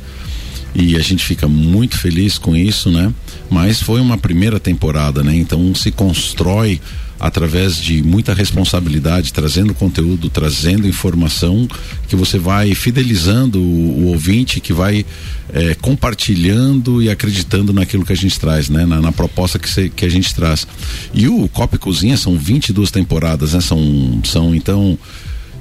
e 0.75 0.95
a 0.95 0.99
gente 0.99 1.25
fica 1.25 1.47
muito 1.47 1.97
feliz 1.97 2.37
com 2.37 2.55
isso, 2.55 2.91
né? 2.91 3.11
Mas 3.49 3.81
foi 3.81 3.99
uma 3.99 4.19
primeira 4.19 4.59
temporada, 4.59 5.23
né? 5.23 5.35
Então 5.35 5.73
se 5.73 5.89
constrói 5.89 6.79
através 7.21 7.75
de 7.75 8.01
muita 8.01 8.33
responsabilidade, 8.33 9.31
trazendo 9.31 9.75
conteúdo, 9.75 10.27
trazendo 10.27 10.87
informação, 10.87 11.67
que 12.07 12.15
você 12.15 12.39
vai 12.39 12.73
fidelizando 12.73 13.61
o, 13.61 13.61
o 13.61 14.07
ouvinte, 14.07 14.59
que 14.59 14.73
vai 14.73 15.05
é, 15.53 15.75
compartilhando 15.75 16.99
e 16.99 17.11
acreditando 17.11 17.71
naquilo 17.71 18.03
que 18.03 18.11
a 18.11 18.17
gente 18.17 18.39
traz, 18.39 18.69
né? 18.69 18.87
Na, 18.87 18.99
na 18.99 19.11
proposta 19.11 19.59
que, 19.59 19.69
se, 19.69 19.87
que 19.89 20.03
a 20.03 20.09
gente 20.09 20.33
traz. 20.33 20.65
E 21.13 21.27
o 21.27 21.47
Copa 21.47 21.75
e 21.75 21.79
Cozinha 21.79 22.17
são 22.17 22.35
22 22.35 22.89
temporadas, 22.89 23.53
né? 23.53 23.61
São, 23.61 24.19
são 24.23 24.55
então. 24.55 24.97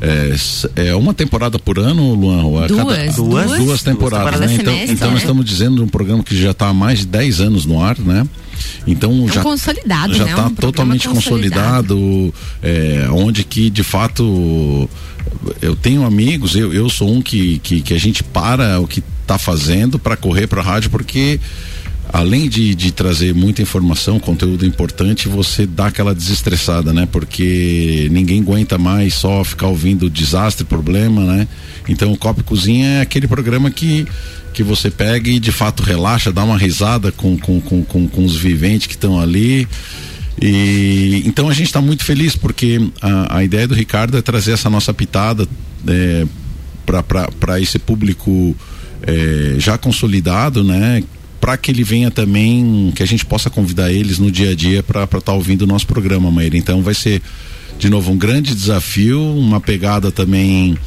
É, 0.02 0.34
é, 0.86 0.94
uma 0.94 1.12
temporada 1.12 1.58
por 1.58 1.78
ano, 1.78 2.14
Luan? 2.14 2.66
Duas, 2.66 2.70
cada, 2.70 2.96
duas, 2.96 3.16
duas, 3.16 3.58
duas 3.58 3.82
temporadas, 3.82 4.40
duas 4.40 4.50
né? 4.50 4.56
Então, 4.56 4.72
semestre, 4.72 4.94
então 4.94 5.08
né? 5.08 5.12
nós 5.12 5.22
estamos 5.22 5.44
dizendo 5.44 5.84
um 5.84 5.88
programa 5.88 6.22
que 6.22 6.34
já 6.34 6.52
está 6.52 6.68
há 6.68 6.72
mais 6.72 7.00
de 7.00 7.06
10 7.08 7.40
anos 7.42 7.66
no 7.66 7.82
ar, 7.82 7.98
né? 7.98 8.26
Então 8.86 9.26
é 9.28 9.32
já 9.32 9.42
consolidado, 9.42 10.14
já 10.14 10.24
está 10.24 10.42
né? 10.42 10.48
um 10.48 10.54
totalmente 10.54 11.08
consolidado, 11.08 11.94
consolidado 11.94 12.34
é, 12.62 13.08
onde 13.10 13.44
que 13.44 13.70
de 13.70 13.82
fato 13.82 14.88
eu 15.60 15.76
tenho 15.76 16.04
amigos, 16.04 16.54
eu, 16.54 16.72
eu 16.72 16.88
sou 16.88 17.10
um 17.10 17.22
que, 17.22 17.58
que, 17.60 17.80
que 17.80 17.94
a 17.94 17.98
gente 17.98 18.22
para 18.22 18.80
o 18.80 18.86
que 18.86 19.02
está 19.22 19.38
fazendo 19.38 19.98
para 19.98 20.16
correr 20.16 20.46
para 20.46 20.60
a 20.60 20.64
rádio 20.64 20.90
porque 20.90 21.38
além 22.12 22.48
de, 22.48 22.74
de 22.74 22.92
trazer 22.92 23.34
muita 23.34 23.62
informação, 23.62 24.18
conteúdo 24.18 24.66
importante, 24.66 25.28
você 25.28 25.66
dá 25.66 25.86
aquela 25.86 26.14
desestressada, 26.14 26.92
né? 26.92 27.06
Porque 27.10 28.08
ninguém 28.10 28.40
aguenta 28.40 28.76
mais 28.78 29.14
só 29.14 29.44
ficar 29.44 29.68
ouvindo 29.68 30.10
desastre, 30.10 30.64
problema, 30.64 31.24
né? 31.24 31.48
Então 31.88 32.12
o 32.12 32.16
Copo 32.16 32.42
Cozinha 32.42 32.86
é 32.86 33.00
aquele 33.00 33.28
programa 33.28 33.70
que 33.70 34.06
que 34.52 34.64
você 34.64 34.90
pega 34.90 35.30
e 35.30 35.38
de 35.38 35.52
fato 35.52 35.80
relaxa, 35.80 36.32
dá 36.32 36.42
uma 36.42 36.58
risada 36.58 37.12
com, 37.12 37.38
com, 37.38 37.60
com, 37.60 37.84
com, 37.84 38.08
com 38.08 38.24
os 38.24 38.36
viventes 38.36 38.88
que 38.88 38.94
estão 38.94 39.20
ali. 39.20 39.66
E 40.42 41.22
então 41.24 41.48
a 41.48 41.52
gente 41.52 41.66
está 41.66 41.80
muito 41.80 42.04
feliz 42.04 42.34
porque 42.34 42.80
a, 43.00 43.36
a, 43.36 43.44
ideia 43.44 43.68
do 43.68 43.74
Ricardo 43.74 44.18
é 44.18 44.22
trazer 44.22 44.52
essa 44.52 44.68
nossa 44.68 44.92
pitada 44.92 45.46
é, 45.86 46.26
para 46.84 47.60
esse 47.60 47.78
público 47.78 48.56
é, 49.02 49.54
já 49.58 49.78
consolidado, 49.78 50.64
né? 50.64 51.02
Para 51.50 51.56
que 51.56 51.72
ele 51.72 51.82
venha 51.82 52.12
também, 52.12 52.92
que 52.94 53.02
a 53.02 53.06
gente 53.06 53.26
possa 53.26 53.50
convidar 53.50 53.90
eles 53.90 54.20
no 54.20 54.30
dia 54.30 54.50
a 54.50 54.54
dia 54.54 54.84
para 54.84 55.02
estar 55.02 55.20
tá 55.20 55.32
ouvindo 55.32 55.62
o 55.62 55.66
nosso 55.66 55.84
programa, 55.84 56.30
Maíra. 56.30 56.56
Então 56.56 56.80
vai 56.80 56.94
ser 56.94 57.20
de 57.76 57.90
novo 57.90 58.12
um 58.12 58.16
grande 58.16 58.54
desafio, 58.54 59.20
uma 59.20 59.60
pegada 59.60 60.12
também 60.12 60.78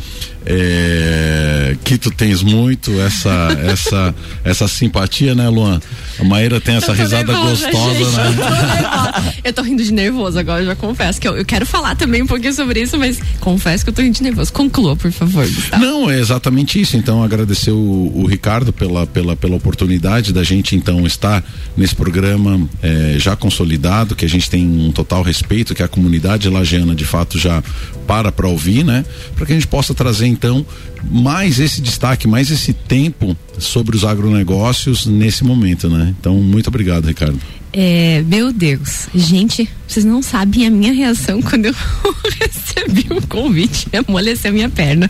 é, 0.46 1.76
que 1.84 1.98
tu 1.98 2.12
tens 2.12 2.44
muito 2.44 2.92
essa 3.02 3.48
essa 3.66 4.16
essa 4.44 4.68
simpatia, 4.68 5.34
né, 5.34 5.48
Luan? 5.50 5.80
A 6.20 6.24
Maíra 6.24 6.62
tem 6.62 6.76
essa 6.76 6.94
risada 6.94 7.34
nervosa, 7.34 7.72
gostosa, 7.72 7.94
gente, 7.94 8.16
né? 8.16 9.34
Eu 9.44 9.54
tô, 9.54 9.62
rindo 9.62 9.84
de 9.84 9.92
nervoso 9.92 10.38
agora, 10.38 10.64
já 10.64 10.76
confesso 10.76 11.20
que 11.20 11.28
eu, 11.28 11.36
eu, 11.36 11.46
quero 11.46 11.66
falar 11.66 11.96
também 11.96 12.22
um 12.22 12.28
pouquinho 12.28 12.54
sobre 12.54 12.82
isso, 12.82 12.98
mas 12.98 13.20
confesso 13.40 13.84
que 13.84 13.90
eu 13.90 13.94
tô 13.94 14.02
rindo 14.02 14.16
de 14.16 14.24
nervoso. 14.24 14.54
Conclua, 14.54 14.96
por 14.96 15.12
favor, 15.12 15.46
Gustavo. 15.46 15.84
Não, 15.84 16.10
é 16.10 16.20
exatamente 16.20 16.80
isso. 16.80 16.96
Então, 16.96 17.24
agradecer 17.24 17.72
o, 17.72 18.12
o 18.14 18.26
Ricardo 18.26 18.72
pela, 18.72 19.08
pela, 19.08 19.36
pela 19.36 19.56
oportunidade 19.56 20.32
da 20.32 20.44
gente 20.44 20.76
então 20.76 21.06
estar 21.06 21.44
nesse 21.76 21.96
programa 21.96 22.68
é, 22.82 23.16
já 23.18 23.36
consolidado, 23.36 24.16
que 24.16 24.26
a 24.26 24.30
gente 24.30 24.50
tem 24.50 24.66
um 24.66 24.92
total 24.92 25.24
respeito, 25.24 25.74
que 25.74 25.84
a 25.84 25.88
comunidade 25.88 26.48
lagiana 26.50 26.94
de 26.94 27.06
fato 27.06 27.40
já 27.40 27.64
para 28.08 28.32
para 28.32 28.48
ouvir, 28.48 28.84
né? 28.84 29.06
Para 29.36 29.46
que 29.46 29.54
a 29.54 29.56
gente 29.56 29.68
possa 29.68 29.94
trazer 29.94 30.28
então 30.34 30.66
mais 31.10 31.60
esse 31.60 31.82
destaque, 31.82 32.28
mais 32.28 32.50
esse 32.50 32.74
tempo 32.74 33.36
sobre 33.58 33.96
os 33.96 34.04
agronegócios 34.04 35.06
nesse 35.06 35.44
momento, 35.44 35.90
né? 35.90 36.14
Então, 36.20 36.36
muito 36.36 36.68
obrigado, 36.68 37.06
Ricardo. 37.06 37.40
É, 37.76 38.24
meu 38.28 38.54
Deus, 38.54 39.08
gente, 39.16 39.68
vocês 39.88 40.06
não 40.06 40.22
sabem 40.22 40.68
a 40.68 40.70
minha 40.70 40.94
reação 40.94 41.42
quando 41.42 41.66
eu 41.66 41.74
recebi 42.40 43.08
o 43.10 43.18
um 43.18 43.22
convite, 43.22 43.88
amoleceu 44.08 44.54
minha 44.54 44.70
perna. 44.70 45.10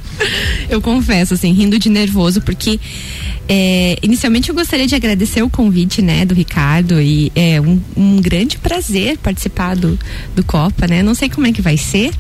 Eu 0.70 0.82
confesso, 0.82 1.34
assim, 1.34 1.52
rindo 1.52 1.78
de 1.78 1.90
nervoso, 1.90 2.42
porque 2.42 2.80
é, 3.50 3.98
inicialmente 4.02 4.48
eu 4.48 4.56
gostaria 4.56 4.88
de 4.88 4.96
agradecer 4.96 5.44
o 5.44 5.50
convite, 5.50 6.02
né, 6.02 6.26
do 6.26 6.34
Ricardo 6.34 7.02
e 7.02 7.30
é 7.36 7.60
um, 7.60 7.82
um, 7.98 8.22
grande 8.22 8.58
prazer 8.58 9.18
participar 9.18 9.76
do, 9.76 10.00
do 10.34 10.44
Copa, 10.46 10.88
né? 10.88 11.04
Não 11.04 11.14
sei 11.14 11.30
como 11.30 11.46
é 11.46 11.52
que 11.52 11.62
vai 11.62 11.76
ser, 11.76 12.12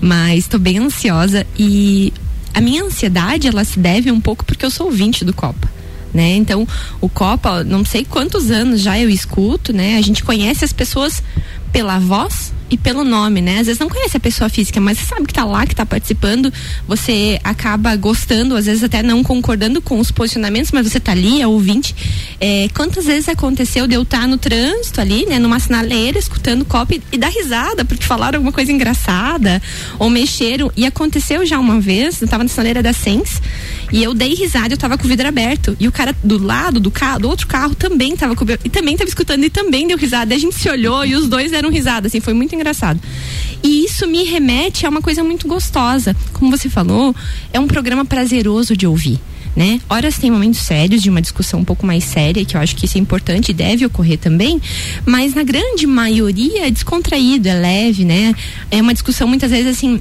mas 0.00 0.44
estou 0.44 0.60
bem 0.60 0.78
ansiosa 0.78 1.44
e 1.58 2.12
a 2.58 2.60
minha 2.60 2.82
ansiedade 2.82 3.46
ela 3.46 3.64
se 3.64 3.78
deve 3.78 4.10
um 4.10 4.20
pouco 4.20 4.44
porque 4.44 4.66
eu 4.66 4.70
sou 4.70 4.86
ouvinte 4.86 5.24
do 5.24 5.32
Copa. 5.32 5.70
Né? 6.12 6.34
Então, 6.34 6.66
o 7.00 7.08
Copa, 7.08 7.62
não 7.62 7.84
sei 7.84 8.04
quantos 8.04 8.50
anos 8.50 8.80
já 8.80 8.98
eu 8.98 9.08
escuto, 9.08 9.72
né? 9.72 9.96
A 9.96 10.00
gente 10.00 10.24
conhece 10.24 10.64
as 10.64 10.72
pessoas 10.72 11.22
pela 11.70 12.00
voz 12.00 12.52
e 12.70 12.76
pelo 12.76 13.04
nome, 13.04 13.40
né? 13.40 13.60
Às 13.60 13.66
vezes 13.66 13.78
não 13.78 13.88
conhece 13.88 14.16
a 14.16 14.20
pessoa 14.20 14.48
física, 14.48 14.80
mas 14.80 14.98
você 14.98 15.06
sabe 15.06 15.26
que 15.26 15.34
tá 15.34 15.44
lá, 15.44 15.66
que 15.66 15.74
tá 15.74 15.86
participando, 15.86 16.52
você 16.86 17.38
acaba 17.42 17.94
gostando, 17.96 18.56
às 18.56 18.66
vezes 18.66 18.84
até 18.84 19.02
não 19.02 19.22
concordando 19.22 19.80
com 19.80 19.98
os 19.98 20.10
posicionamentos, 20.10 20.70
mas 20.72 20.90
você 20.90 21.00
tá 21.00 21.12
ali, 21.12 21.40
é 21.40 21.46
ouvinte. 21.46 21.94
É, 22.40 22.68
quantas 22.74 23.06
vezes 23.06 23.28
aconteceu 23.28 23.86
de 23.86 23.94
eu 23.94 24.02
estar 24.02 24.20
tá 24.20 24.26
no 24.26 24.38
trânsito 24.38 25.00
ali, 25.00 25.26
né? 25.26 25.38
Numa 25.38 25.58
sinaleira, 25.58 26.18
escutando 26.18 26.64
copo 26.64 26.94
e, 27.12 27.18
dar 27.18 27.28
risada 27.28 27.84
porque 27.84 28.04
falaram 28.04 28.38
alguma 28.38 28.52
coisa 28.52 28.70
engraçada 28.70 29.62
ou 29.98 30.10
mexeram. 30.10 30.70
E 30.76 30.84
aconteceu 30.86 31.44
já 31.46 31.58
uma 31.58 31.80
vez, 31.80 32.20
eu 32.20 32.28
tava 32.28 32.44
na 32.44 32.48
sinaleira 32.48 32.82
da 32.82 32.92
Sens 32.92 33.40
e 33.90 34.02
eu 34.02 34.14
dei 34.14 34.34
risada, 34.34 34.74
eu 34.74 34.78
tava 34.78 34.98
com 34.98 35.04
o 35.04 35.08
vidro 35.08 35.26
aberto. 35.26 35.76
E 35.80 35.88
o 35.88 35.92
cara 35.92 36.14
do 36.22 36.42
lado 36.42 36.78
do 36.78 36.90
carro, 36.90 37.20
do 37.20 37.28
outro 37.28 37.46
carro, 37.46 37.74
também 37.74 38.16
tava 38.16 38.34
com 38.34 38.44
e 38.64 38.68
também 38.68 38.96
tava 38.96 39.08
escutando 39.08 39.44
e 39.44 39.50
também 39.50 39.86
deu 39.86 39.96
risada. 39.96 40.34
E 40.34 40.36
a 40.36 40.40
gente 40.40 40.54
se 40.54 40.68
olhou 40.68 41.04
e 41.04 41.14
os 41.14 41.28
dois 41.28 41.50
deram 41.50 41.70
risada, 41.70 42.06
assim, 42.06 42.20
foi 42.20 42.34
muito 42.34 42.54
engraçado. 42.54 43.00
E 43.62 43.84
isso 43.84 44.06
me 44.06 44.24
remete 44.24 44.86
a 44.86 44.88
uma 44.88 45.00
coisa 45.00 45.24
muito 45.24 45.48
gostosa. 45.48 46.14
Como 46.32 46.50
você 46.50 46.68
falou, 46.68 47.14
é 47.52 47.58
um 47.58 47.66
programa 47.66 48.04
prazeroso 48.04 48.76
de 48.76 48.86
ouvir. 48.86 49.18
Né? 49.56 49.80
Horas 49.88 50.16
tem 50.18 50.30
momentos 50.30 50.60
sérios 50.60 51.02
de 51.02 51.10
uma 51.10 51.20
discussão 51.20 51.60
um 51.60 51.64
pouco 51.64 51.84
mais 51.84 52.04
séria, 52.04 52.44
que 52.44 52.56
eu 52.56 52.60
acho 52.60 52.76
que 52.76 52.84
isso 52.84 52.96
é 52.96 53.00
importante 53.00 53.48
e 53.48 53.54
deve 53.54 53.84
ocorrer 53.84 54.16
também, 54.16 54.60
mas 55.04 55.34
na 55.34 55.42
grande 55.42 55.84
maioria 55.84 56.68
é 56.68 56.70
descontraído, 56.70 57.48
é 57.48 57.54
leve, 57.54 58.04
né? 58.04 58.34
É 58.70 58.80
uma 58.80 58.92
discussão 58.92 59.26
muitas 59.26 59.50
vezes 59.50 59.66
assim, 59.66 60.00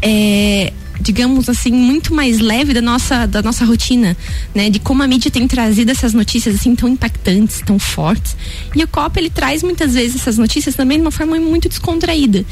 é, 0.00 0.72
digamos 1.00 1.48
assim, 1.48 1.72
muito 1.72 2.14
mais 2.14 2.38
leve 2.38 2.72
da 2.72 2.80
nossa, 2.80 3.26
da 3.26 3.42
nossa 3.42 3.64
rotina, 3.64 4.16
né? 4.54 4.70
De 4.70 4.78
como 4.78 5.02
a 5.02 5.06
mídia 5.06 5.30
tem 5.30 5.46
trazido 5.46 5.90
essas 5.90 6.12
notícias 6.12 6.56
assim 6.56 6.74
tão 6.74 6.88
impactantes, 6.88 7.62
tão 7.64 7.78
fortes. 7.78 8.36
E 8.74 8.82
o 8.82 8.88
Copa 8.88 9.18
ele 9.18 9.30
traz 9.30 9.62
muitas 9.62 9.94
vezes 9.94 10.16
essas 10.20 10.38
notícias 10.38 10.74
também 10.74 10.98
de 10.98 11.02
uma 11.02 11.10
forma 11.10 11.38
muito 11.38 11.68
descontraída. 11.68 12.44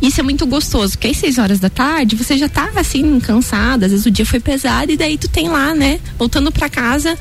Isso 0.00 0.20
é 0.20 0.22
muito 0.22 0.46
gostoso, 0.46 0.92
porque 0.92 1.08
às 1.08 1.16
seis 1.16 1.38
horas 1.38 1.60
da 1.60 1.70
tarde 1.70 2.16
você 2.16 2.36
já 2.36 2.48
tá 2.48 2.70
assim 2.76 3.20
cansada, 3.20 3.86
às 3.86 3.92
vezes 3.92 4.06
o 4.06 4.10
dia 4.10 4.26
foi 4.26 4.40
pesado 4.40 4.90
e 4.92 4.96
daí 4.96 5.16
tu 5.16 5.28
tem 5.28 5.48
lá, 5.48 5.74
né, 5.74 6.00
voltando 6.18 6.50
para 6.50 6.68
casa, 6.68 7.16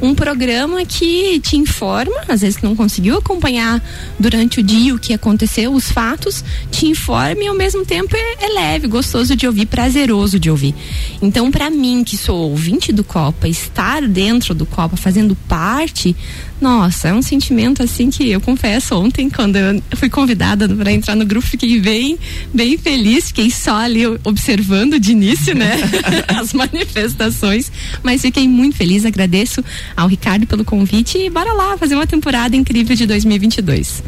um 0.00 0.14
programa 0.14 0.84
que 0.84 1.40
te 1.40 1.56
informa, 1.56 2.16
às 2.28 2.42
vezes 2.42 2.60
não 2.62 2.76
conseguiu 2.76 3.18
acompanhar 3.18 3.82
durante 4.18 4.60
o 4.60 4.62
dia 4.62 4.94
o 4.94 4.98
que 4.98 5.14
aconteceu, 5.14 5.72
os 5.72 5.90
fatos, 5.90 6.44
te 6.70 6.86
informa 6.86 7.42
e 7.42 7.46
ao 7.46 7.54
mesmo 7.54 7.84
tempo 7.84 8.14
é, 8.14 8.44
é 8.44 8.48
leve, 8.48 8.86
gostoso 8.86 9.34
de 9.34 9.46
ouvir, 9.46 9.66
prazeroso 9.66 10.25
gostoso 10.26 10.38
de 10.38 10.50
ouvir. 10.50 10.74
Então, 11.22 11.50
para 11.50 11.70
mim, 11.70 12.02
que 12.04 12.16
sou 12.16 12.50
ouvinte 12.50 12.92
do 12.92 13.04
Copa, 13.04 13.48
estar 13.48 14.06
dentro 14.06 14.54
do 14.54 14.66
Copa, 14.66 14.96
fazendo 14.96 15.36
parte, 15.48 16.14
nossa, 16.60 17.08
é 17.08 17.14
um 17.14 17.22
sentimento 17.22 17.82
assim 17.82 18.10
que 18.10 18.28
eu 18.28 18.40
confesso 18.40 18.94
ontem, 18.96 19.30
quando 19.30 19.56
eu 19.56 19.82
fui 19.94 20.10
convidada 20.10 20.68
para 20.68 20.92
entrar 20.92 21.14
no 21.14 21.24
grupo, 21.24 21.46
fiquei 21.46 21.80
bem, 21.80 22.18
bem 22.52 22.76
feliz, 22.76 23.28
fiquei 23.28 23.50
só 23.50 23.76
ali 23.76 24.02
observando 24.24 24.98
de 24.98 25.12
início, 25.12 25.54
né, 25.54 25.76
as 26.28 26.52
manifestações, 26.52 27.70
mas 28.02 28.22
fiquei 28.22 28.48
muito 28.48 28.76
feliz, 28.76 29.04
agradeço 29.04 29.64
ao 29.96 30.08
Ricardo 30.08 30.46
pelo 30.46 30.64
convite 30.64 31.18
e 31.18 31.30
bora 31.30 31.52
lá 31.52 31.78
fazer 31.78 31.94
uma 31.94 32.06
temporada 32.06 32.56
incrível 32.56 32.96
de 32.96 33.06
2022. 33.06 34.02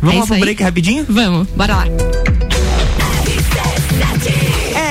Vamos 0.00 0.16
é 0.16 0.20
lá 0.20 0.26
pro 0.26 0.38
break 0.40 0.62
rapidinho? 0.62 1.06
Vamos, 1.08 1.48
bora 1.50 1.76
lá. 1.76 1.84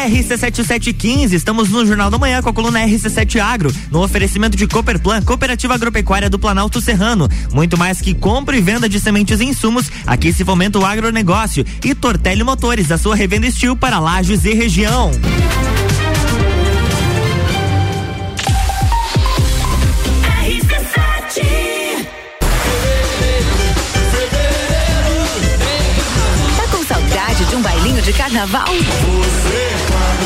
RC7715, 0.08 1.34
estamos 1.34 1.70
no 1.70 1.86
Jornal 1.86 2.10
da 2.10 2.18
Manhã 2.18 2.42
com 2.42 2.50
a 2.50 2.54
coluna 2.54 2.80
RC7 2.80 3.40
Agro, 3.40 3.74
no 3.92 4.04
oferecimento 4.04 4.58
de 4.58 4.66
Cooperplan, 4.68 5.22
Cooperativa 5.22 5.76
Agropecuária 5.76 6.30
do 6.30 6.40
Planalto 6.40 6.82
Serrano. 6.82 7.30
Muito 7.54 7.78
mais 7.78 8.02
que 8.02 8.14
compra 8.14 8.58
e 8.58 8.62
venda 8.62 8.90
de 8.90 9.00
sementes 9.00 9.40
e 9.40 9.46
insumos, 9.46 9.92
aqui 10.06 10.34
se 10.34 10.44
fomenta 10.44 10.80
o 10.80 10.86
agronegócio. 10.86 11.66
E 11.84 11.94
Tortelli 11.94 12.44
Motores, 12.44 12.92
a 12.92 12.98
sua 12.98 13.16
revenda 13.16 13.48
estil 13.48 13.76
para 13.76 14.00
lajes 14.00 14.44
e 14.46 14.54
região. 14.54 15.12
Tá 26.58 26.68
com 26.72 26.84
saudade 26.86 27.46
de 27.46 27.56
um 27.56 27.62
bailinho 27.62 28.02
de 28.02 28.14
carnaval? 28.14 28.66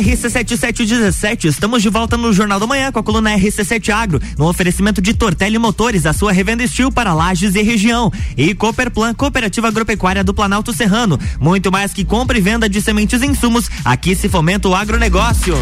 RC7717, 0.00 1.44
estamos 1.44 1.82
de 1.82 1.88
volta 1.88 2.16
no 2.16 2.32
Jornal 2.32 2.58
da 2.58 2.66
Manhã 2.66 2.90
com 2.90 2.98
a 2.98 3.02
coluna 3.02 3.36
RC7 3.36 3.90
Agro, 3.90 4.20
no 4.36 4.48
oferecimento 4.48 5.00
de 5.00 5.14
Tortelli 5.14 5.58
Motores, 5.58 6.04
a 6.04 6.12
sua 6.12 6.32
revenda 6.32 6.64
estilo 6.64 6.90
para 6.90 7.14
lajes 7.14 7.54
e 7.54 7.62
região. 7.62 8.12
E 8.36 8.54
Cooperplan, 8.54 9.14
Cooperativa 9.14 9.68
Agropecuária 9.68 10.24
do 10.24 10.34
Planalto 10.34 10.72
Serrano. 10.72 11.18
Muito 11.38 11.70
mais 11.70 11.92
que 11.92 12.04
compra 12.04 12.36
e 12.36 12.40
venda 12.40 12.68
de 12.68 12.80
sementes 12.82 13.22
e 13.22 13.26
insumos, 13.26 13.70
aqui 13.84 14.16
se 14.16 14.28
fomenta 14.28 14.68
o 14.68 14.74
agronegócio. 14.74 15.54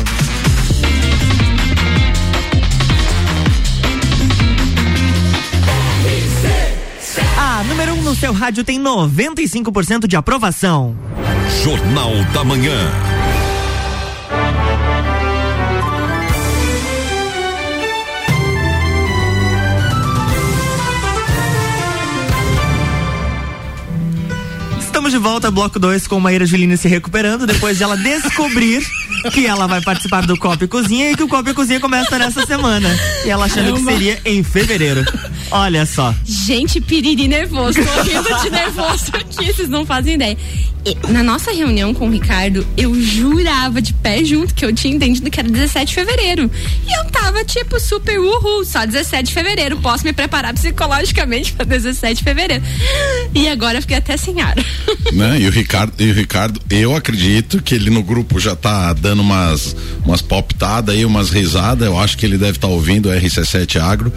A 7.36 7.64
número 7.64 7.94
1 7.94 7.98
um 7.98 8.02
no 8.02 8.14
seu 8.14 8.32
rádio 8.32 8.64
tem 8.64 8.80
95% 8.80 10.06
de 10.06 10.16
aprovação. 10.16 10.96
Jornal 11.62 12.12
da 12.32 12.42
Manhã. 12.42 13.11
Estamos 25.12 25.26
de 25.26 25.30
volta, 25.30 25.50
bloco 25.50 25.78
2, 25.78 26.06
com 26.06 26.18
Maíra 26.18 26.46
Juline 26.46 26.74
se 26.74 26.88
recuperando, 26.88 27.46
depois 27.46 27.76
de 27.76 27.82
ela 27.82 27.98
descobrir 27.98 28.82
que 29.30 29.46
ela 29.46 29.66
vai 29.66 29.82
participar 29.82 30.24
do 30.26 30.38
Copa 30.38 30.64
e 30.64 30.68
Cozinha 30.68 31.10
e 31.10 31.16
que 31.16 31.22
o 31.22 31.28
Copa 31.28 31.50
e 31.50 31.54
Cozinha 31.54 31.78
começa 31.78 32.18
nessa 32.18 32.46
semana. 32.46 32.88
E 33.22 33.28
ela 33.28 33.44
achando 33.44 33.74
que 33.74 33.84
seria 33.84 34.18
em 34.24 34.42
fevereiro. 34.42 35.04
Olha 35.52 35.84
só. 35.84 36.14
Gente, 36.24 36.80
piriri 36.80 37.28
nervoso. 37.28 37.78
Tô 37.82 38.02
rindo 38.02 38.42
de 38.42 38.48
nervoso 38.50 39.12
aqui, 39.12 39.52
vocês 39.52 39.68
não 39.68 39.84
fazem 39.84 40.14
ideia. 40.14 40.36
E, 40.84 40.96
na 41.12 41.22
nossa 41.22 41.52
reunião 41.52 41.94
com 41.94 42.08
o 42.08 42.10
Ricardo, 42.10 42.66
eu 42.76 42.92
jurava 43.00 43.80
de 43.80 43.92
pé 43.94 44.24
junto 44.24 44.52
que 44.52 44.64
eu 44.64 44.72
tinha 44.72 44.94
entendido 44.94 45.30
que 45.30 45.38
era 45.38 45.48
17 45.48 45.86
de 45.86 45.94
fevereiro. 45.94 46.50
E 46.88 46.98
eu 46.98 47.04
tava 47.04 47.44
tipo 47.44 47.78
super 47.78 48.18
uhul, 48.18 48.64
só 48.64 48.84
17 48.84 49.28
de 49.28 49.32
fevereiro. 49.32 49.76
Posso 49.76 50.04
me 50.04 50.12
preparar 50.12 50.52
psicologicamente 50.54 51.52
para 51.52 51.66
17 51.66 52.16
de 52.16 52.24
fevereiro. 52.24 52.64
E 53.32 53.46
agora 53.46 53.78
eu 53.78 53.82
fiquei 53.82 53.98
até 53.98 54.16
sem 54.16 54.40
ar. 54.40 54.56
Né? 55.12 55.40
E 55.40 55.46
o 55.46 55.50
Ricardo, 55.50 55.92
e 55.98 56.10
o 56.10 56.14
Ricardo, 56.14 56.60
eu 56.70 56.96
acredito 56.96 57.60
que 57.60 57.74
ele 57.74 57.90
no 57.90 58.02
grupo 58.02 58.40
já 58.40 58.56
tá 58.56 58.92
dando 58.94 59.20
umas 59.20 59.76
umas 60.06 60.22
palpitadas 60.22 60.94
aí, 60.94 61.04
umas 61.04 61.28
risadas. 61.28 61.86
Eu 61.86 61.98
acho 61.98 62.16
que 62.16 62.24
ele 62.24 62.38
deve 62.38 62.52
estar 62.52 62.68
tá 62.68 62.72
ouvindo 62.72 63.10
o 63.10 63.12
RC7 63.12 63.80
Agro. 63.80 64.12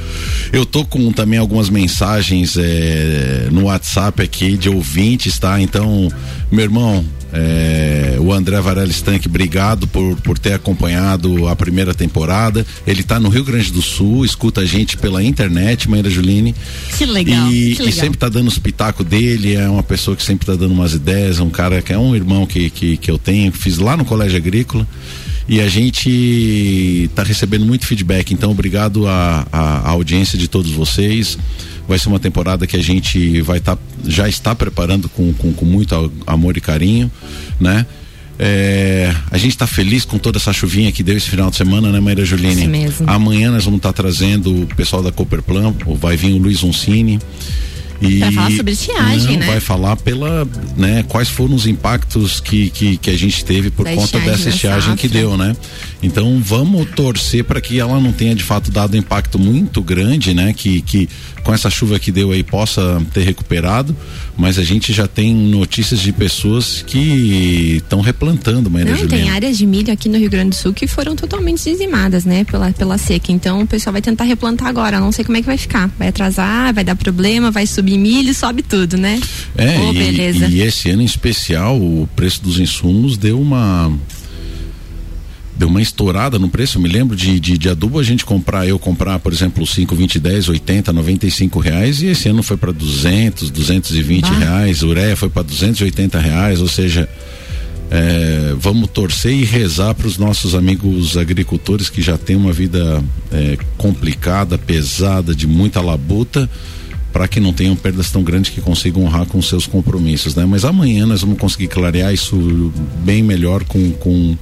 Eu 0.54 0.66
tô 0.66 0.86
com 0.86 1.12
também 1.12 1.25
algumas 1.38 1.70
mensagens 1.70 2.56
é, 2.58 3.48
no 3.52 3.64
WhatsApp 3.64 4.22
aqui 4.22 4.58
de 4.58 4.70
ouvintes, 4.70 5.40
tá? 5.40 5.60
Então, 5.60 6.08
meu 6.52 6.64
irmão, 6.64 7.04
é, 7.36 8.18
o 8.20 8.32
André 8.32 8.60
Varela 8.62 8.90
Stank, 8.90 9.28
obrigado 9.28 9.88
por, 9.88 10.16
por 10.22 10.40
ter 10.40 10.54
acompanhado 10.54 11.48
a 11.48 11.56
primeira 11.56 11.94
temporada. 11.94 12.66
Ele 12.88 13.02
está 13.02 13.20
no 13.20 13.28
Rio 13.28 13.44
Grande 13.44 13.72
do 13.72 13.82
Sul, 13.82 14.24
escuta 14.24 14.62
a 14.62 14.66
gente 14.66 14.96
pela 14.96 15.22
internet, 15.22 15.90
Maíra 15.90 16.10
Juline. 16.10 16.56
Que 16.98 17.06
legal. 17.06 17.52
E, 17.52 17.76
que 17.76 17.82
legal. 17.82 17.88
e 17.90 17.92
sempre 17.92 18.16
está 18.16 18.30
dando 18.30 18.48
os 18.48 18.58
pitacos 18.58 19.06
dele, 19.06 19.56
é 19.56 19.68
uma 19.68 19.84
pessoa 19.84 20.16
que 20.16 20.24
sempre 20.24 20.44
está 20.44 20.56
dando 20.56 20.72
umas 20.74 20.94
ideias, 20.94 21.40
um 21.40 21.50
cara 21.50 21.82
que 21.82 21.92
é 21.92 21.98
um 21.98 22.16
irmão 22.16 22.46
que, 22.46 22.70
que, 22.70 22.96
que 22.96 23.12
eu 23.12 23.18
tenho, 23.18 23.52
fiz 23.52 23.78
lá 23.78 23.98
no 23.98 24.06
Colégio 24.06 24.38
Agrícola 24.38 24.88
e 25.48 25.62
a 25.62 25.68
gente 25.68 27.06
está 27.10 27.24
recebendo 27.24 27.66
muito 27.66 27.86
feedback. 27.86 28.34
Então, 28.34 28.52
obrigado 28.52 29.06
à 29.08 29.90
audiência 29.90 30.38
de 30.38 30.48
todos 30.48 30.72
vocês. 30.72 31.38
Vai 31.88 32.00
ser 32.00 32.10
uma 32.10 32.20
temporada 32.20 32.66
que 32.66 32.76
a 32.76 32.82
gente 32.82 33.42
vai 33.42 33.60
estar, 33.60 33.76
tá, 33.76 33.82
já 34.08 34.28
está 34.28 34.56
preparando 34.56 35.08
com, 35.10 35.34
com, 35.34 35.54
com 35.54 35.66
muito 35.66 36.12
amor 36.26 36.58
e 36.58 36.62
carinho, 36.62 37.12
né? 37.60 37.86
É, 38.38 39.16
a 39.32 39.38
gente 39.38 39.52
está 39.52 39.66
feliz 39.66 40.04
com 40.04 40.18
toda 40.18 40.38
essa 40.38 40.52
chuvinha 40.52 40.92
que 40.92 41.02
deu 41.02 41.16
esse 41.16 41.30
final 41.30 41.50
de 41.50 41.56
semana, 41.56 41.90
né, 41.92 42.00
Maíra 42.00 42.26
Juline? 42.26 42.62
Isso 42.62 42.70
mesmo. 42.70 43.10
Amanhã 43.10 43.52
nós 43.52 43.64
vamos 43.64 43.78
estar 43.78 43.94
tá 43.94 44.04
trazendo 44.04 44.64
o 44.64 44.68
pessoal 44.76 45.02
da 45.02 45.12
Cooperplan, 45.12 45.74
vai 46.00 46.18
vir 46.18 46.34
o 46.34 46.38
Luiz 46.38 46.64
Uncini. 46.64 47.20
E 48.02 48.20
vai 48.20 48.32
falar 48.34 48.52
sobre 48.52 48.74
estiagem, 48.74 49.32
não, 49.34 49.40
né? 49.40 49.46
Vai 49.48 49.60
falar 49.62 49.96
pela, 49.96 50.46
né, 50.76 51.04
quais 51.08 51.30
foram 51.30 51.56
os 51.56 51.66
impactos 51.66 52.42
que, 52.42 52.70
que, 52.70 52.98
que 52.98 53.10
a 53.10 53.18
gente 53.18 53.46
teve 53.46 53.70
por 53.70 53.86
da 53.86 53.96
conta 53.96 54.20
dessa 54.20 54.50
estiagem 54.50 54.98
que 54.98 55.08
deu, 55.08 55.38
né? 55.38 55.56
Então 56.02 56.40
vamos 56.44 56.90
torcer 56.92 57.44
para 57.44 57.60
que 57.60 57.80
ela 57.80 58.00
não 58.00 58.12
tenha 58.12 58.36
de 58.36 58.44
fato 58.44 58.72
dado 58.72 58.96
um 58.96 58.98
impacto 58.98 59.40
muito 59.40 59.82
grande, 59.82 60.34
né? 60.34 60.54
Que, 60.54 60.82
que 60.82 61.10
com 61.44 61.54
essa 61.54 61.70
chuva 61.70 62.00
que 62.00 62.12
deu 62.12 62.32
aí 62.32 62.44
possa 62.44 63.02
ter 63.14 63.24
recuperado, 63.24 63.96
mas 64.36 64.58
a 64.58 64.64
gente 64.64 64.92
já 64.92 65.08
tem 65.08 65.34
notícias 65.34 66.00
de 66.00 66.12
pessoas 66.12 66.82
que 66.82 67.78
estão 67.78 68.02
replantando, 68.02 68.70
Maria 68.70 68.96
Não, 68.96 69.08
tem 69.08 69.30
áreas 69.30 69.56
de 69.58 69.66
milho 69.66 69.94
aqui 69.94 70.10
no 70.10 70.18
Rio 70.18 70.30
Grande 70.30 70.50
do 70.50 70.56
Sul 70.56 70.74
que 70.74 70.88
foram 70.88 71.16
totalmente 71.16 71.64
dizimadas, 71.64 72.26
né, 72.26 72.44
pela, 72.44 72.72
pela 72.72 72.98
seca. 72.98 73.32
Então 73.32 73.62
o 73.62 73.68
pessoal 73.68 73.94
vai 73.94 74.02
tentar 74.02 74.24
replantar 74.24 74.68
agora, 74.68 75.00
não 75.00 75.12
sei 75.12 75.24
como 75.24 75.38
é 75.38 75.42
que 75.42 75.46
vai 75.46 75.58
ficar. 75.58 75.88
Vai 76.00 76.08
atrasar, 76.08 76.74
vai 76.74 76.84
dar 76.84 76.96
problema, 76.96 77.52
vai 77.52 77.68
subir 77.68 77.98
milho, 77.98 78.34
sobe 78.34 78.64
tudo, 78.64 78.98
né? 78.98 79.20
É, 79.56 79.78
oh, 79.80 79.94
e, 79.94 79.98
beleza. 79.98 80.48
e 80.48 80.62
esse 80.62 80.90
ano 80.90 81.04
em 81.04 81.06
especial 81.06 81.78
o 81.78 82.10
preço 82.16 82.42
dos 82.42 82.60
insumos 82.60 83.18
deu 83.18 83.40
uma 83.40 83.94
deu 85.58 85.68
uma 85.68 85.82
estourada 85.82 86.38
no 86.38 86.50
preço. 86.50 86.78
Eu 86.78 86.82
me 86.82 86.90
lembro 86.90 87.16
de, 87.16 87.40
de, 87.40 87.58
de, 87.58 87.70
adubo 87.70 88.00
a 88.00 88.04
gente 88.04 88.26
comprar, 88.26 88.68
eu 88.68 88.78
comprar, 88.78 89.20
por 89.20 89.32
exemplo, 89.32 89.66
5, 89.66 89.96
20, 89.96 90.20
10, 90.20 90.50
80, 90.50 90.94
95 90.94 91.60
reais 91.60 92.02
e 92.02 92.08
esse 92.08 92.28
ano 92.30 92.44
foi 92.44 92.58
para 92.58 92.72
200, 92.72 93.50
220 93.50 94.24
bah. 94.24 94.38
reais. 94.38 94.84
Ureia 94.84 95.16
foi 95.16 95.30
para 95.30 95.44
280 95.44 96.20
reais, 96.20 96.62
ou 96.62 96.68
seja, 96.68 97.08
é, 97.90 98.54
vamos 98.58 98.90
torcer 98.90 99.34
e 99.34 99.46
rezar 99.46 99.94
para 99.94 100.08
os 100.08 100.18
nossos 100.18 100.56
amigos 100.56 101.18
agricultores 101.18 101.90
que 101.90 102.02
já 102.02 102.18
têm 102.18 102.36
uma 102.36 102.52
vida 102.52 103.04
é, 103.32 103.58
complicada, 103.78 104.58
pesada, 104.58 105.34
de 105.36 105.48
muita 105.48 105.82
labuta 105.82 106.50
para 107.14 107.30
que 107.30 107.40
não 107.40 107.54
tenham 107.54 107.78
perdas 107.78 108.12
tão 108.12 108.22
grandes 108.24 108.52
que 108.52 108.60
consigam 108.60 109.06
honrar 109.06 109.26
com 109.26 109.42
seus 109.42 109.66
compromissos, 109.66 110.36
né? 110.36 110.46
Mas 110.46 110.66
amanhã 110.66 111.06
nós 111.06 111.22
vamos 111.22 111.38
conseguir 111.38 111.70
clarear 111.70 112.14
isso 112.14 112.74
bem 113.06 113.24
melhor 113.24 113.64
com, 113.64 113.92
com 113.94 114.36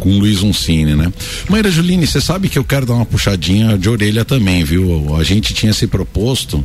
com 0.00 0.18
Luiz 0.18 0.42
Uncini, 0.42 0.96
né? 0.96 1.12
Maíra 1.48 1.70
Juline, 1.70 2.06
você 2.06 2.20
sabe 2.20 2.48
que 2.48 2.58
eu 2.58 2.64
quero 2.64 2.86
dar 2.86 2.94
uma 2.94 3.06
puxadinha 3.06 3.78
de 3.78 3.88
orelha 3.88 4.24
também, 4.24 4.64
viu? 4.64 5.14
A 5.16 5.22
gente 5.22 5.54
tinha 5.54 5.72
se 5.72 5.86
proposto 5.86 6.64